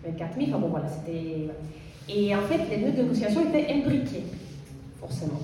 [0.04, 1.48] 24 euh, 000, enfin bon voilà, c'était...
[2.06, 4.24] Et en fait, les deux négociations étaient imbriquées,
[5.00, 5.40] forcément.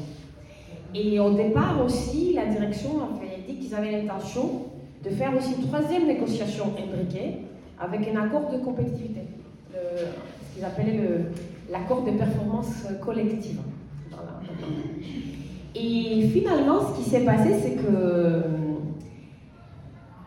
[0.99, 4.63] Et au départ aussi, la direction avait dit qu'ils avaient l'intention
[5.05, 7.43] de faire aussi une troisième négociation imbriquée
[7.79, 9.21] avec un accord de compétitivité,
[9.71, 11.27] ce qu'ils appelaient
[11.71, 13.61] l'accord de performance collective.
[15.75, 18.43] Et finalement, ce qui s'est passé, c'est que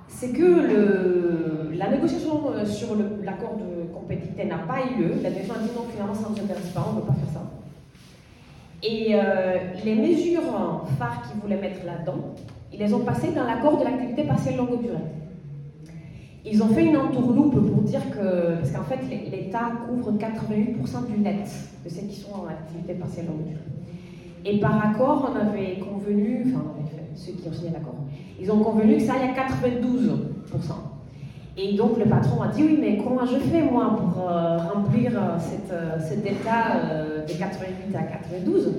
[0.08, 2.90] c'est que la négociation euh, sur
[3.24, 5.14] l'accord de compétitivité n'a pas eu lieu.
[5.24, 7.14] La direction a dit non, finalement, ça ne nous intéresse pas, on ne veut pas
[7.14, 7.49] faire ça.
[8.82, 12.36] Et euh, les mesures phares qu'ils voulaient mettre là-dedans,
[12.72, 14.96] ils les ont passées dans l'accord de l'activité partielle longue durée.
[16.46, 21.20] Ils ont fait une entourloupe pour dire que, parce qu'en fait, l'État couvre 88% du
[21.20, 21.50] net
[21.84, 23.60] de ceux qui sont en activité partielle longue durée.
[24.46, 26.64] Et par accord, on avait convenu, enfin,
[27.16, 27.96] ceux qui ont signé l'accord,
[28.40, 30.89] ils ont convenu que ça aille à 92%.
[31.62, 35.12] Et donc le patron a dit oui, mais comment je fais moi pour euh, remplir
[35.14, 38.76] euh, cette, euh, cet état de 88 à 92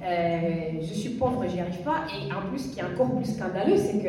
[0.00, 2.06] Je suis pauvre, j'y arrive pas.
[2.08, 4.08] Et en plus, ce qui est encore plus scandaleux, c'est que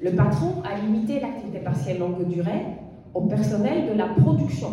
[0.00, 2.66] le patron a limité l'activité partielle longue durée
[3.12, 4.68] au personnel de la production.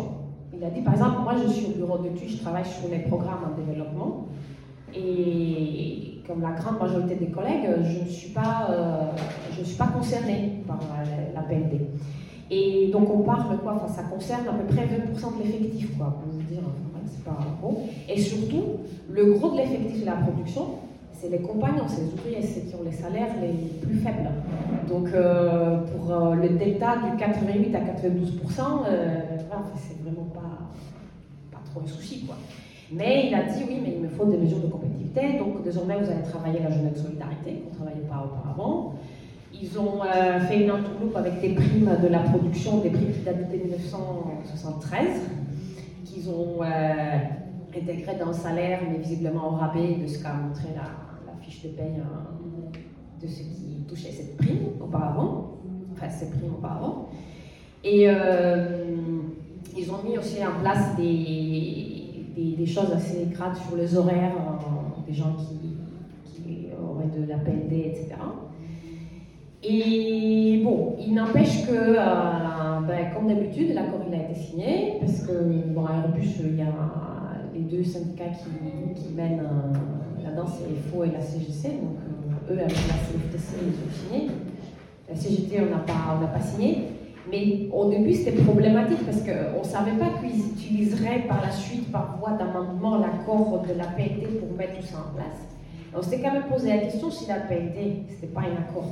[0.56, 3.00] Il a dit par exemple, moi je suis au bureau d'études, je travaille sur les
[3.00, 4.26] programmes en développement.
[4.94, 9.10] Et comme la grande majorité des collègues, je ne suis pas, euh,
[9.58, 10.78] je suis pas concernée par
[11.34, 11.80] la, PND.
[12.50, 13.74] Et donc on parle quoi?
[13.74, 16.20] Enfin, Ça concerne à peu près 20% de l'effectif, quoi.
[16.22, 16.62] Pour vous dire,
[17.06, 17.78] c'est pas bon.
[18.08, 18.64] Et surtout,
[19.10, 20.66] le gros de l'effectif de la production,
[21.12, 24.30] c'est les compagnons, c'est les ouvriers, c'est qui ont les salaires les plus faibles.
[24.88, 28.40] Donc euh, pour euh, le delta du 88 à 92
[28.88, 29.20] euh,
[29.76, 30.70] c'est vraiment pas,
[31.50, 32.24] pas trop un souci.
[32.24, 32.36] Quoi.
[32.92, 35.98] Mais il a dit oui, mais il me faut des mesures de compétitivité, donc désormais
[35.98, 38.94] vous allez travailler la journée de solidarité, qu'on ne travaillait pas auparavant.
[39.52, 40.00] Ils ont
[40.48, 45.06] fait une entourloupe avec des primes de la production, des primes qui datent de 1973,
[46.04, 46.62] qu'ils ont
[47.76, 50.82] intégré dans le salaire, mais visiblement au rabais de ce qu'a montré la,
[51.40, 52.26] fiche de paye hein,
[53.22, 55.58] de ceux qui touchaient cette prime auparavant,
[55.92, 57.08] enfin cette prime auparavant.
[57.82, 58.84] Et euh,
[59.76, 61.99] ils ont mis aussi en place des,
[62.36, 65.56] des, choses assez crades sur les horaires euh, des gens qui,
[66.82, 68.14] auraient de la PND, etc.
[69.62, 75.20] Et bon, il n'empêche que, euh, ben, comme d'habitude, l'accord il a été signé, parce
[75.26, 75.32] que
[75.74, 76.72] bon, à Airbus, il y a
[77.54, 78.30] les deux syndicats
[78.94, 79.42] qui, mènent
[80.22, 81.68] là-dedans, c'est FO et la CGC.
[81.68, 81.98] Donc,
[82.48, 84.30] euh, eux, avec la CFTC, ils ont signé.
[85.08, 86.99] La CGT, on n'a pas, pas signé.
[87.30, 91.90] Mais au début, c'était problématique parce qu'on ne savait pas qu'ils utiliseraient par la suite,
[91.90, 95.38] par voie d'amendement, l'accord de la PND pour mettre tout ça en place.
[95.94, 98.86] On s'était quand même posé la question si la PND, ce n'était pas un accord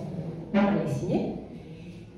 [0.52, 1.34] qu'on allait signer.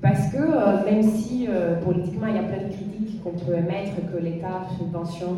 [0.01, 3.53] Parce que euh, même si euh, politiquement il y a plein de critiques qu'on peut
[3.53, 5.37] émettre, que l'État subventionne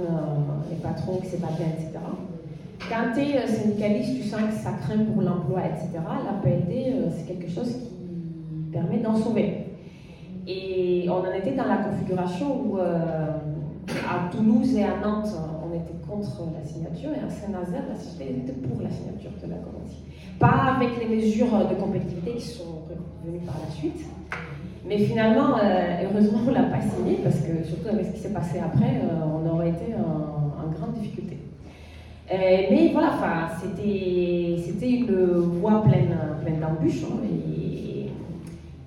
[0.70, 2.00] les patrons, que c'est pas bien, etc.
[2.90, 5.90] Quand tu es euh, syndicaliste, tu sens que ça craint pour l'emploi, etc.
[6.04, 9.63] La euh, c'est quelque chose qui permet d'en sauver.
[10.48, 13.28] Et on en était dans la configuration où, euh,
[14.10, 18.36] à Toulouse et à Nantes, on était contre la signature, et à Saint-Nazaire, la société
[18.44, 20.02] était pour la signature de la convention.
[20.40, 22.84] Pas avec les mesures de compétitivité qui sont
[23.26, 24.06] venues par la suite,
[24.86, 25.56] mais finalement,
[26.04, 29.02] heureusement, on ne l'a pas signé, parce que surtout avec ce qui s'est passé après,
[29.24, 31.38] on aurait été en grande difficulté.
[32.32, 32.38] Euh,
[32.72, 33.12] mais voilà,
[33.62, 37.04] c'était une voie pleine, pleine d'embûches.
[37.04, 37.20] Hein,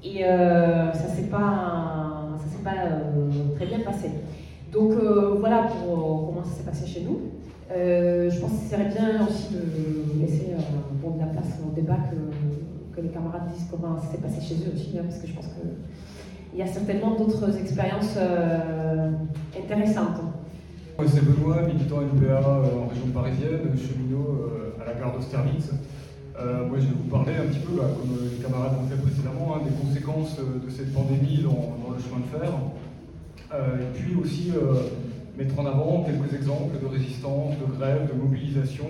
[0.06, 4.10] et, euh, ça s'est pas, ça pas euh, très bien passé.
[4.72, 4.92] Donc
[5.38, 7.18] voilà pour comment ça s'est passé chez nous.
[7.70, 10.52] je pense que serait bien aussi de laisser
[11.02, 14.54] bon, de la place au débat que, les camarades disent comment ça s'est passé chez
[14.54, 18.18] eux aussi, hein, parce que je pense qu'il y a certainement d'autres expériences
[19.56, 20.20] intéressantes.
[21.04, 25.70] C'est Benoît, militant NPA euh, en région parisienne, cheminot euh, à la gare d'Austerlitz.
[26.38, 29.56] Euh, je vais vous parler un petit peu, bah, comme les camarades ont fait précédemment,
[29.56, 32.52] hein, des conséquences de cette pandémie dans, le chemin de fer.
[33.54, 34.52] et puis aussi
[35.38, 38.86] mettre en avant quelques exemples de résistance, de grève, de mobilisation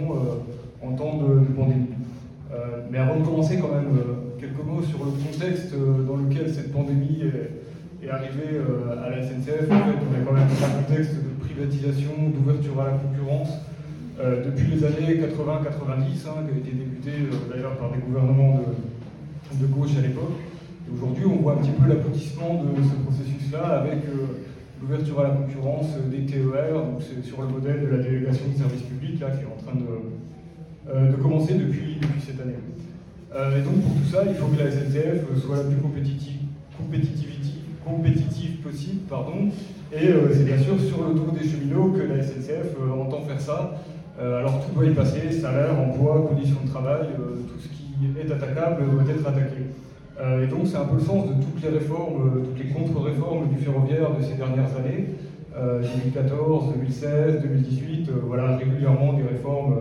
[0.82, 1.94] en temps de, pandémie.
[2.90, 3.94] mais avant de commencer, quand même,
[4.40, 8.58] quelques mots sur le contexte dans lequel cette pandémie est, est arrivée
[8.90, 9.70] à la SNCF.
[9.70, 13.50] En fait, on est quand même dans un contexte de privatisation, d'ouverture à la concurrence
[14.18, 15.28] euh, depuis les années 80-90,
[16.26, 18.62] hein, qui a été débuté euh, d'ailleurs par des gouvernements
[19.52, 20.40] de, gauche à l'époque.
[20.88, 24.40] Et aujourd'hui, on voit un petit peu l'aboutissement de ce processus-là avec euh,
[24.80, 28.56] l'ouverture à la concurrence des TER, donc c'est sur le modèle de la délégation de
[28.56, 32.52] service public là, qui est en train de, de commencer depuis, cette année.
[32.52, 36.36] et donc pour tout ça, il faut que la SNCF soit la plus compétitive,
[38.62, 39.00] possible,
[39.92, 43.22] et euh, c'est bien sûr sur le dos des cheminots que la SNCF euh, entend
[43.22, 43.82] faire ça.
[44.18, 48.32] Euh, alors tout doit y passer, salaire, emploi, conditions de travail, tout ce qui est
[48.32, 49.62] attaquable doit être attaqué.
[50.42, 53.56] et donc c'est un peu le sens de toutes les réformes, toutes les contre-réformes du
[53.56, 55.16] ferroviaire de ces dernières années,
[55.54, 59.76] 2014, 2016, 2018, voilà régulièrement des réformes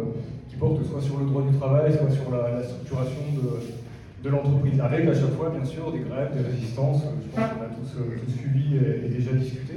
[0.50, 3.24] qui portent soit sur le droit du travail, soit sur la, structuration
[4.24, 7.64] de, l'entreprise, avec à chaque fois bien sûr des grèves, des résistances, je pense qu'on
[7.64, 9.76] a tous, suivi et déjà discuté.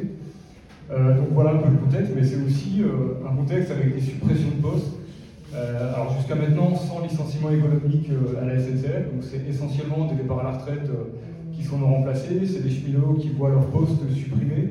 [0.91, 4.01] Euh, donc voilà un peu le contexte, mais c'est aussi euh, un contexte avec des
[4.01, 4.95] suppressions de postes.
[5.55, 8.09] Euh, alors jusqu'à maintenant, sans licenciement économique
[8.41, 10.91] à la SNCF, donc c'est essentiellement des départs à la retraite
[11.53, 14.71] qui sont remplacés, c'est des cheminots qui voient leur poste supprimés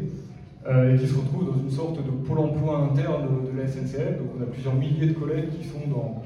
[0.70, 4.20] et qui se retrouvent dans une sorte de pôle emploi interne de, la SNCF.
[4.20, 6.22] Donc on a plusieurs milliers de collègues qui sont dans,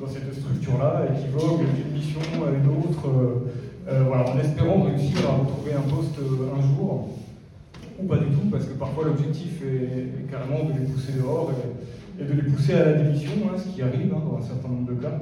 [0.00, 3.08] dans cette structure-là et qui voguent d'une mission à une autre,
[3.86, 7.08] voilà, en espérant réussir à retrouver un poste un jour
[8.00, 12.24] ou pas du tout, parce que parfois l'objectif est, carrément de les pousser dehors et,
[12.24, 14.88] de les pousser à la démission, hein, ce qui arrive hein, dans un certain nombre
[14.88, 15.18] de cas.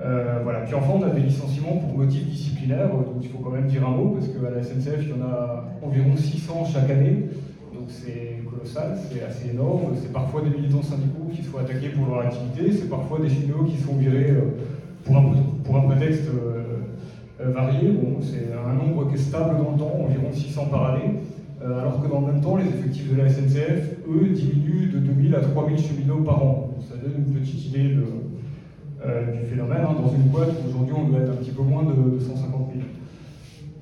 [0.00, 0.60] Euh, voilà.
[0.60, 3.86] Puis enfin, on a des licenciements pour motifs disciplinaires, donc il faut quand même dire
[3.86, 7.28] un mot, parce qu'à la SNCF, il y en a environ 600 chaque année,
[7.72, 9.94] donc c'est colossal, c'est assez énorme.
[10.00, 13.64] C'est parfois des militants syndicaux qui sont attaqués pour leur activité, c'est parfois des chinois
[13.66, 14.56] qui sont virés euh,
[15.04, 15.32] pour un,
[15.64, 17.90] pour un prétexte euh, varié.
[17.90, 21.20] Bon, c'est un nombre qui est stable dans le temps, environ 600 par année.
[21.64, 24.98] Euh, alors que dans le même temps, les effectifs de la SNCF, eux, diminuent de
[24.98, 26.70] 2000 à 3000 cheminots par an.
[26.88, 29.82] ça donne une petite idée de, du phénomène.
[29.82, 29.94] Hein.
[30.00, 32.70] Dans une boîte, aujourd'hui, on doit être un petit peu moins de, 150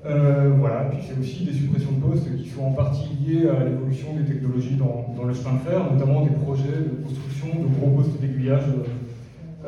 [0.03, 0.57] 000.
[0.59, 4.09] voilà, puis c'est aussi des suppressions de postes qui sont en partie liées à l'évolution
[4.15, 8.21] des technologies dans, le chemin de fer, notamment des projets de construction de gros postes
[8.21, 8.65] d'aiguillage.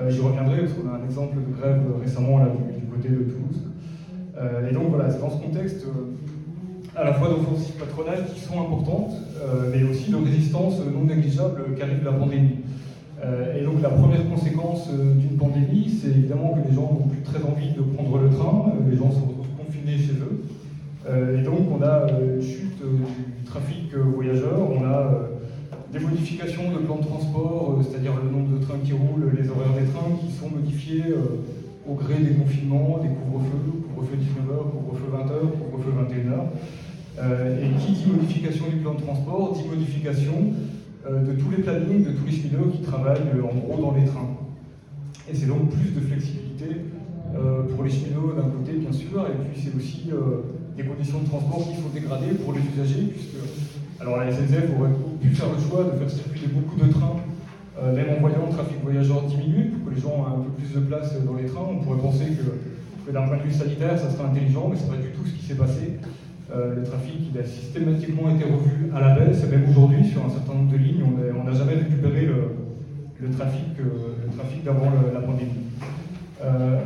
[0.09, 2.47] J'y reviendrai parce qu'on a un exemple de grève récemment là,
[2.77, 3.61] du, côté de Toulouse.
[4.69, 5.85] et donc voilà, c'est dans ce contexte
[6.95, 11.75] à la fois d'offensives patronales qui sont importantes, euh, mais aussi de résistance non négligeable
[11.77, 12.57] qu'arrive la pandémie.
[13.23, 17.07] Euh, et donc la première conséquence euh, d'une pandémie, c'est évidemment que les gens n'ont
[17.07, 20.43] plus très envie de prendre le train, les gens se retrouvent confinés chez eux.
[21.37, 25.29] et donc on a une chute du trafic voyageur, on a
[25.91, 29.73] des modifications de plan de transport, c'est-à-dire le nombre de trains qui roulent, les horaires
[29.79, 31.03] des trains qui sont modifiés
[31.87, 36.82] au gré des confinements, des couvre-feux, couvre-feu 19h, couvre-feu 20h, couvre-feu 21h.
[37.19, 40.53] Euh, et qui dit modification du plan de transport, dit modification
[41.05, 43.95] euh, de tous les plannings, de tous les cheminots qui travaillent euh, en gros dans
[43.95, 44.35] les trains.
[45.29, 46.65] Et c'est donc plus de flexibilité
[47.73, 50.11] pour les cheminots d'un côté, bien sûr, et puis c'est aussi
[50.77, 53.41] des conditions de transport qui sont dégradées pour les usagers, puisque
[53.99, 57.15] alors la SNCF aurait pu faire le choix de faire circuler beaucoup de trains,
[57.95, 60.79] même en voyant le trafic voyageur diminuer, pour que les gens aient un peu plus
[60.79, 61.65] de place dans les trains.
[61.71, 64.83] On pourrait penser que, que d'un point de vue sanitaire, ça serait intelligent, mais ce
[64.83, 65.97] n'est pas du tout ce qui s'est passé.
[66.51, 70.29] Euh, le trafic a systématiquement été revu à la baisse, et même aujourd'hui, sur un
[70.29, 71.03] certain nombre de lignes,
[71.39, 75.71] on n'a jamais récupéré le, trafic, euh, trafic d'avant la pandémie.
[76.43, 76.79] Euh,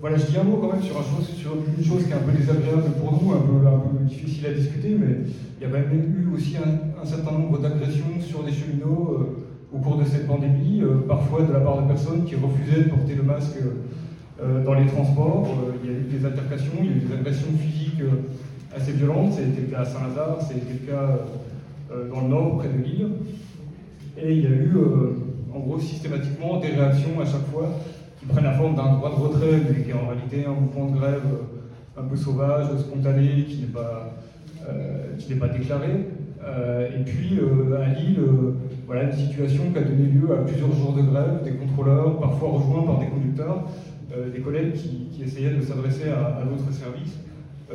[0.00, 2.84] voilà, je dis un mot quand même sur, une chose qui est un peu désagréable
[3.00, 5.26] pour nous, un peu, difficile à discuter, mais
[5.60, 9.42] il y a même eu aussi un, certain nombre d'agressions sur des cheminots
[9.74, 13.16] au cours de cette pandémie, parfois de la part de personnes qui refusaient de porter
[13.16, 13.58] le masque
[14.64, 15.48] dans les transports.
[15.82, 18.02] il y a eu des altercations, il y a eu des agressions physiques
[18.74, 19.32] assez violente.
[19.34, 21.18] C'était le cas à Saint-Lazare, c'était le cas
[21.90, 23.08] euh, dans le nord, près de Lille.
[24.20, 27.70] Et il y a eu, euh, en gros, systématiquement des réactions à chaque fois
[28.18, 30.86] qui prennent la forme d'un droit de retrait, mais qui est en réalité un mouvement
[30.90, 34.14] de grève euh, un peu sauvage, spontané, qui n'est pas,
[35.18, 35.88] qui n'est pas déclaré.
[35.88, 37.40] et puis
[37.76, 38.20] à Lille,
[38.86, 42.50] voilà une situation qui a donné lieu à plusieurs jours de grève, des contrôleurs, parfois
[42.50, 43.64] rejoints par des conducteurs,
[44.32, 47.18] des collègues qui, essayaient de s'adresser à, à d'autres services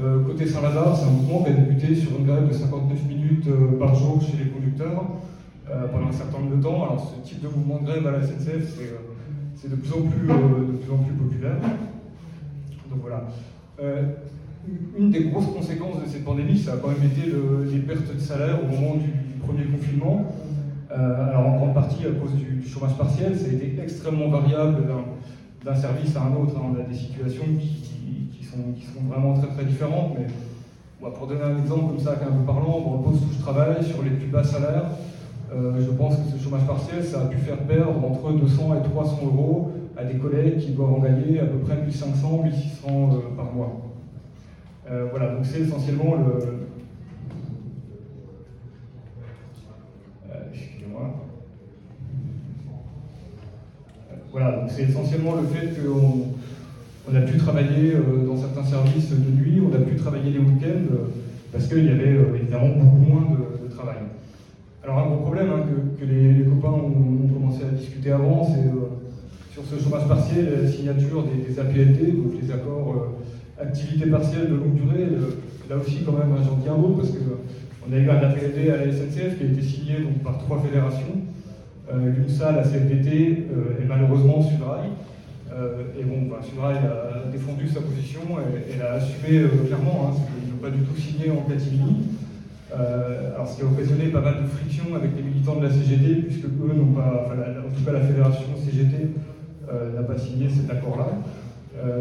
[0.02, 3.48] euh, côté Saint-Lazare, c'est un mouvement qui a débuté sur une grève de 59 minutes
[3.48, 5.04] euh, par jour chez les conducteurs
[5.70, 6.84] euh, pendant un certain nombre de temps.
[6.84, 8.76] Alors ce type de mouvement de grève à la SNCF,
[9.56, 11.58] c'est de, plus en plus, de plus en plus populaire.
[12.90, 13.28] Donc voilà.
[14.98, 17.32] une des grosses conséquences de cette pandémie, ça a quand même été
[17.72, 19.10] les pertes de salaire au moment du,
[19.46, 20.34] premier confinement.
[20.90, 24.84] alors en grande partie à cause du, chômage partiel, ça a été extrêmement variable
[25.64, 26.56] d'un service à un autre.
[26.58, 26.74] Hein.
[26.74, 27.93] On a des situations qui
[28.76, 30.18] qui sont vraiment très très différentes.
[30.18, 30.28] Mais
[31.12, 33.84] pour donner un exemple comme ça un peu parlant, dans le poste où je travaille,
[33.84, 34.86] sur les plus bas salaires,
[35.54, 38.84] euh, je pense que ce chômage partiel, ça a pu faire perdre entre 200 et
[38.90, 43.36] 300 euros à des collègues qui doivent en gagner à peu près 1500, 1600 euh,
[43.36, 43.82] par mois.
[44.90, 46.68] Euh, voilà, donc c'est essentiellement le.
[50.52, 51.14] Excusez-moi.
[54.32, 56.34] Voilà, donc c'est essentiellement le fait qu'on
[57.10, 60.40] on a pu travailler euh, dans certains services de nuit, on a pu travailler les
[60.40, 61.10] week-ends euh,
[61.52, 63.98] parce qu'il y avait euh, évidemment beaucoup moins de, travail.
[64.84, 65.64] Alors un gros problème hein,
[66.00, 68.70] que, les, copains ont, commencé à discuter avant, c'est
[69.52, 73.14] sur ce chômage partiel, la signature des, APLD, donc les accords
[73.60, 75.08] activité partielle de longue durée.
[75.70, 78.86] là aussi quand même j'en dis un mot parce qu'on a eu un APLD à
[78.86, 81.18] la SNCF qui a été signé par trois fédérations,
[81.92, 84.90] l'UNSA, la CFDT et malheureusement Sudrail.
[85.56, 88.22] Euh, et bon, bah, a défendu sa position
[88.72, 90.10] et, l'a assumé euh, clairement.
[90.10, 90.16] Hein,
[90.50, 92.08] n'ont pas du tout signé en catimini.
[92.74, 95.72] Euh, alors, ce qui a occasionné pas mal de frictions avec les militants de la
[95.72, 99.10] CGT, puisque eux n'ont pas, en tout cas la fédération CGT
[99.96, 101.08] n'a pas signé cet accord-là.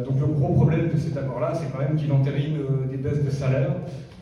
[0.05, 2.59] donc le gros problème de cet accord-là, c'est quand même qu'il entérine
[2.91, 3.71] des baisses de salaire.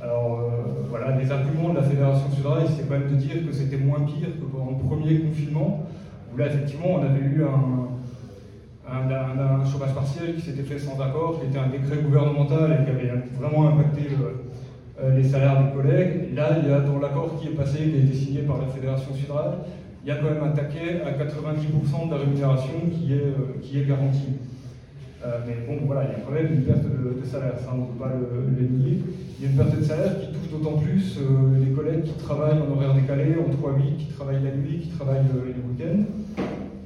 [0.01, 0.51] Alors
[0.89, 4.01] voilà, les arguments de la Fédération Sudrail, c'est quand même de dire que c'était moins
[4.01, 5.87] pire que pendant le premier confinement,
[6.33, 7.91] où là effectivement on avait eu un,
[9.70, 13.12] chômage partiel qui s'était fait sans accord, qui était un décret gouvernemental et qui avait
[13.38, 14.08] vraiment impacté
[15.02, 16.34] euh, les salaires des collègues.
[16.34, 18.66] là, il y a dans l'accord qui est passé, qui a été signé par la
[18.66, 19.52] Fédération Sudrail,
[20.02, 23.60] il y a quand même un taquet à 90% de la rémunération qui est, euh,
[23.62, 24.40] qui est garantie.
[25.24, 27.82] Euh, mais bon, voilà, il y a quand même une perte de, salaire, ça on
[27.82, 28.98] ne peut pas le, nier.
[29.38, 31.18] Il y a une perte de salaire qui touche d'autant plus
[31.60, 35.24] les collègues qui travaillent en horaire décalé, en 3-8, qui travaillent la nuit, qui travaillent
[35.46, 36.04] les week-ends.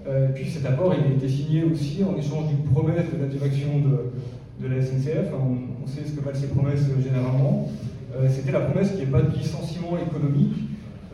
[0.06, 3.28] Euh, puis cet accord il a été signé aussi en échange d'une promesse de la
[3.28, 5.32] direction de, la SNCF.
[5.32, 7.68] On, sait ce que valent ces promesses euh, généralement.
[8.16, 10.56] Euh, c'était la promesse qu'il n'y ait pas de licenciement économique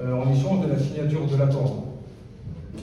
[0.02, 1.88] en échange de la signature de l'accord.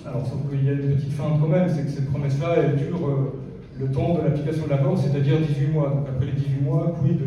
[0.05, 2.76] Alors, sauf qu'il y a une petite fin quand même, c'est que cette promesse-là, elle
[2.76, 3.32] dure
[3.80, 5.89] le temps de l'application de l'accord, c'est-à-dire 18 mois.
[5.89, 7.26] Donc après les 18 mois, quid de,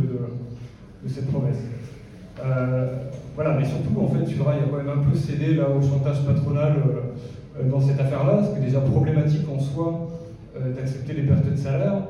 [1.03, 1.59] de, cette promesse?
[3.35, 5.83] Voilà, mais surtout, en fait, Sudra, il a quand même un peu cédé là, au
[5.83, 6.77] chantage patronal
[7.69, 10.09] dans cette affaire-là, ce qui est déjà problématique en soi
[10.77, 12.03] d'accepter les pertes de salaire.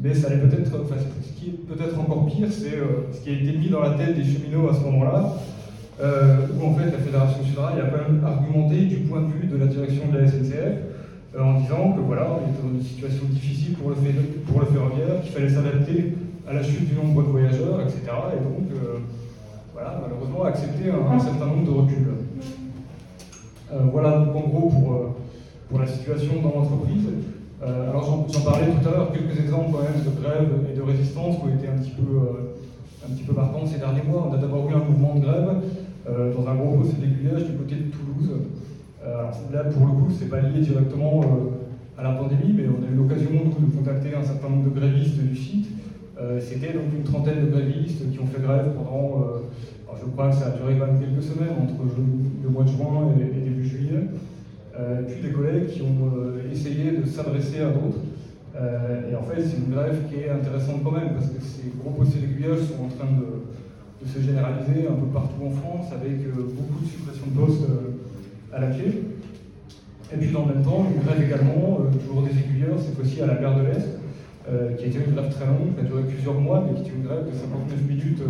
[0.00, 3.30] Mais ça allait peut-être, enfin, ce qui est peut-être encore pire, c'est euh, ce qui
[3.30, 5.36] a été mis dans la tête des cheminots à ce moment-là,
[6.02, 9.46] euh, où en fait la Fédération Sudrail a quand même argumenté du point de vue
[9.46, 10.78] de la direction de la SNCF
[11.36, 13.96] euh, en disant que voilà, on était dans une situation difficile pour le,
[14.46, 16.14] pour le ferroviaire, qu'il fallait s'adapter
[16.48, 18.00] à la chute du nombre de voyageurs, etc.
[18.34, 18.68] Et donc,
[19.72, 22.08] voilà, malheureusement, accepter un, un, certain nombre de reculs.
[23.92, 25.16] voilà donc en gros pour,
[25.68, 25.86] pour la
[26.42, 27.08] dans l'entreprise.
[27.62, 30.82] Euh, alors j'en parlais tout à l'heure, quelques exemples quand même de grève et de
[30.82, 33.32] résistance qui ont été un petit peu, euh, un petit peu
[33.66, 34.28] ces derniers mois.
[34.30, 35.48] On a d'abord eu un mouvement de grève
[36.08, 38.36] euh, dans un gros procès d'aiguillage du côté de Toulouse.
[39.02, 41.22] alors là, pour le coup, c'est pas lié directement
[41.96, 45.18] à la pandémie, mais on a eu l'occasion de contacter un certain nombre de grévistes
[45.18, 45.68] du site.
[46.40, 49.24] C'était donc une trentaine de grévistes qui ont fait grève pendant,
[50.00, 51.74] je crois que ça a duré quand même quelques semaines, entre
[52.42, 54.08] le mois de juin et début juillet.
[54.78, 58.02] Euh, puis des collègues qui ont euh, essayé de s'adresser à d'autres.
[58.56, 61.70] Euh, et en fait, c'est une grève qui est intéressante quand même, parce que ces
[61.78, 63.44] gros postes d'aiguillage sont en train de,
[64.04, 67.64] se généraliser un peu partout en France, avec beaucoup de suppressions de postes
[68.52, 69.00] à la clé.
[70.12, 73.26] Et puis dans le même temps, une grève également, toujours des aiguilleurs, cette fois-ci à
[73.26, 76.38] la gare de l'Est, qui a été une grève très longue, qui a duré plusieurs
[76.38, 78.22] mois, mais qui était une grève de 59 minutes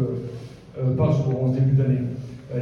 [0.97, 2.03] par jour en début d'année.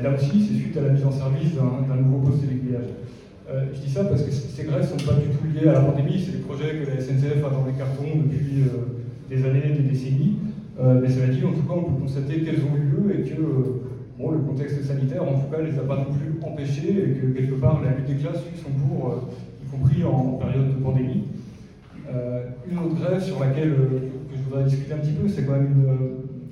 [0.03, 2.89] là aussi, c'est suite à la mise en service d'un nouveau poste d'aiguillage.
[3.51, 5.73] Euh, je dis ça parce que ces grèves ne sont pas du tout liées à
[5.73, 9.45] la pandémie, c'est des projets que la SNCF a dans les cartons depuis euh, des
[9.45, 10.39] années, des décennies.
[10.81, 13.23] Euh, mais cela dit, en tout cas, on peut constater qu'elles ont eu lieu et
[13.29, 13.43] que
[14.19, 17.27] bon, le contexte sanitaire, en tout cas, les a pas non plus empêchées et que
[17.37, 19.29] quelque part, la lutte des classes suit son cours,
[19.61, 21.25] y compris en période de pandémie.
[22.71, 25.89] une autre grève sur laquelle que je voudrais discuter un petit peu, c'est quand même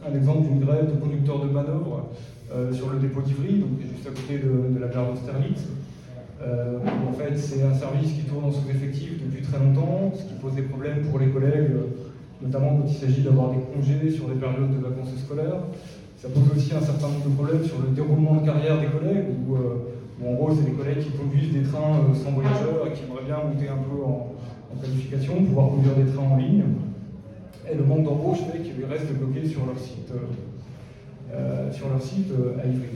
[0.07, 2.11] un exemple d'une grève de conducteurs de manœuvre
[2.72, 5.66] sur le dépôt d'Ivry, donc juste à côté de, de la gare d'Austerlitz.
[6.43, 6.78] Euh,
[7.09, 10.55] en fait, c'est un service qui tourne en sous-effectif depuis très longtemps, ce qui pose
[10.55, 11.76] des problèmes pour les collègues,
[12.41, 15.61] notamment quand il s'agit d'avoir des congés sur des périodes de vacances scolaires.
[16.16, 19.28] Ça pose aussi un certain nombre de problèmes sur le déroulement de carrière des collègues,
[19.47, 22.93] où, euh, en gros, c'est des collègues qui conduisent des trains euh, sans voyageurs et
[22.93, 24.32] qui aimeraient bien monter un peu en,
[24.80, 26.64] qualification, pouvoir conduire des trains en ligne.
[27.70, 30.11] Et le manque d'embauche fait qu'ils restent bloqués sur leur site,
[31.72, 32.32] sur leur site
[32.62, 32.88] à Ivry.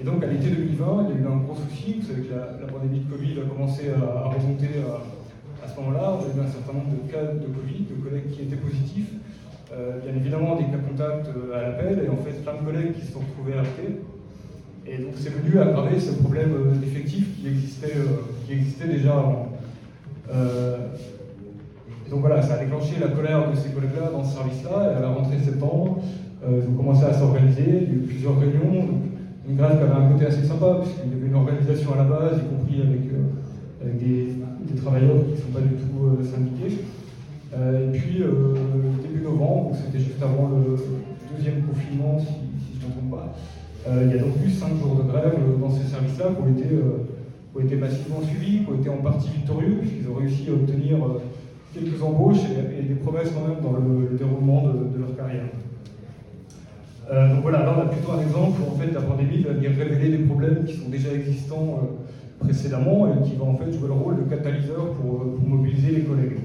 [0.00, 2.34] Et donc à l'été 2020, il y a eu un gros souci, vous savez que
[2.34, 4.82] la, pandémie de Covid a commencé à, remonter
[5.62, 8.30] à, ce moment-là, on a eu un certain nombre de cas de Covid, de collègues
[8.30, 9.12] qui étaient positifs,
[9.72, 12.94] euh, bien évidemment des cas contacts euh, à l'appel, et en fait plein de collègues
[12.94, 14.02] qui se sont retrouvés arrêtés.
[14.86, 17.94] Et donc c'est venu aggraver ce problème euh, d'effectifs qui existait,
[18.46, 19.48] qui existait déjà avant.
[22.10, 25.00] donc voilà, ça a déclenché la colère de ces collègues-là dans ce service-là, et à
[25.00, 26.02] la rentrée de septembre,
[26.46, 29.00] ils ont commencé à s'organiser, il y a eu plusieurs réunions,
[29.48, 32.04] une grève qui avait un côté assez sympa, puisqu'il y avait une organisation à la
[32.04, 36.84] base, y compris avec, euh, des, travailleurs qui ne sont pas du tout euh, syndiqués.
[37.56, 38.24] Euh, et puis,
[39.02, 40.76] début novembre, c'était juste avant le
[41.36, 42.26] deuxième confinement, si,
[42.80, 43.34] je ne me trompe pas,
[44.02, 46.66] il y a donc eu cinq jours de grève dans ces services-là qui ont été,
[47.54, 50.96] ont été massivement suivis, qui ont été en partie victorieux, puisqu'ils ont réussi à obtenir
[51.74, 52.44] quelques embauches
[52.78, 55.44] et, des promesses quand même dans le, déroulement de leur carrière.
[57.12, 59.52] Euh, donc voilà, là on a plutôt un exemple où en fait la pandémie va
[59.52, 63.70] venir révéler des problèmes qui sont déjà existants euh, précédemment et qui va en fait
[63.72, 66.38] jouer le rôle de catalyseur pour, euh, mobiliser les collègues.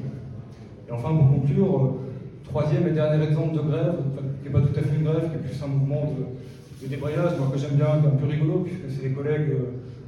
[0.87, 1.95] Et enfin pour conclure,
[2.43, 3.95] troisième et dernier exemple de grève,
[4.41, 6.13] qui n'est pas tout à fait une grève, qui est plus un mouvement
[6.81, 9.51] de, débrayage, moi que j'aime bien, un peu rigolo, puisque c'est des collègues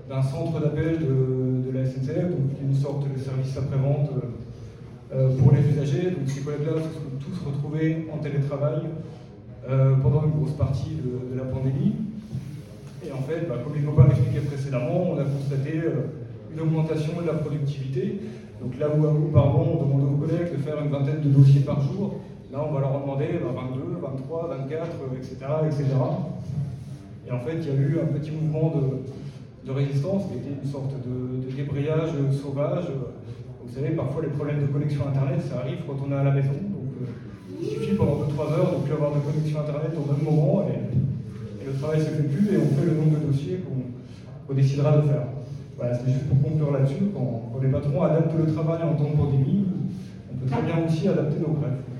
[0.09, 4.09] d'un centre d'appel de, la SNCF, donc une sorte de service après-vente
[5.39, 6.11] pour les usagers.
[6.11, 8.81] Donc ces collègues-là se sont tous retrouvés en télétravail
[9.69, 11.93] euh, pendant une grosse partie de, la pandémie.
[13.05, 16.09] Et en fait, bah, comme les copains l'expliquaient précédemment, on a constaté euh,
[16.51, 18.21] une augmentation de la productivité.
[18.59, 21.79] Donc là où auparavant on demandait aux collègues de faire une vingtaine de dossiers par
[21.81, 22.15] jour,
[22.51, 24.87] là on va leur demander 22, 23, 24,
[25.17, 25.35] etc.,
[25.65, 25.85] etc.
[27.27, 28.73] Et en fait, il y a eu un petit mouvement
[29.65, 32.09] de, résistance qui était une sorte de, débrayage
[32.41, 32.85] sauvage.
[33.63, 36.31] Vous savez, parfois les problèmes de connexion Internet, ça arrive quand on est à la
[36.31, 36.53] maison.
[37.61, 40.79] Il suffit pendant 2-3 heures de plus avoir de connexion Internet au même moment et,
[41.63, 43.59] le travail se fait et on fait le nombre de dossiers
[44.47, 45.25] qu'on décidera de faire.
[45.77, 49.09] Voilà, c'est juste pour conclure là-dessus, quand, quand, les patrons adaptent le travail en temps
[49.09, 49.65] de pandémie,
[50.31, 51.90] on peut très bien aussi adapter nos grèves.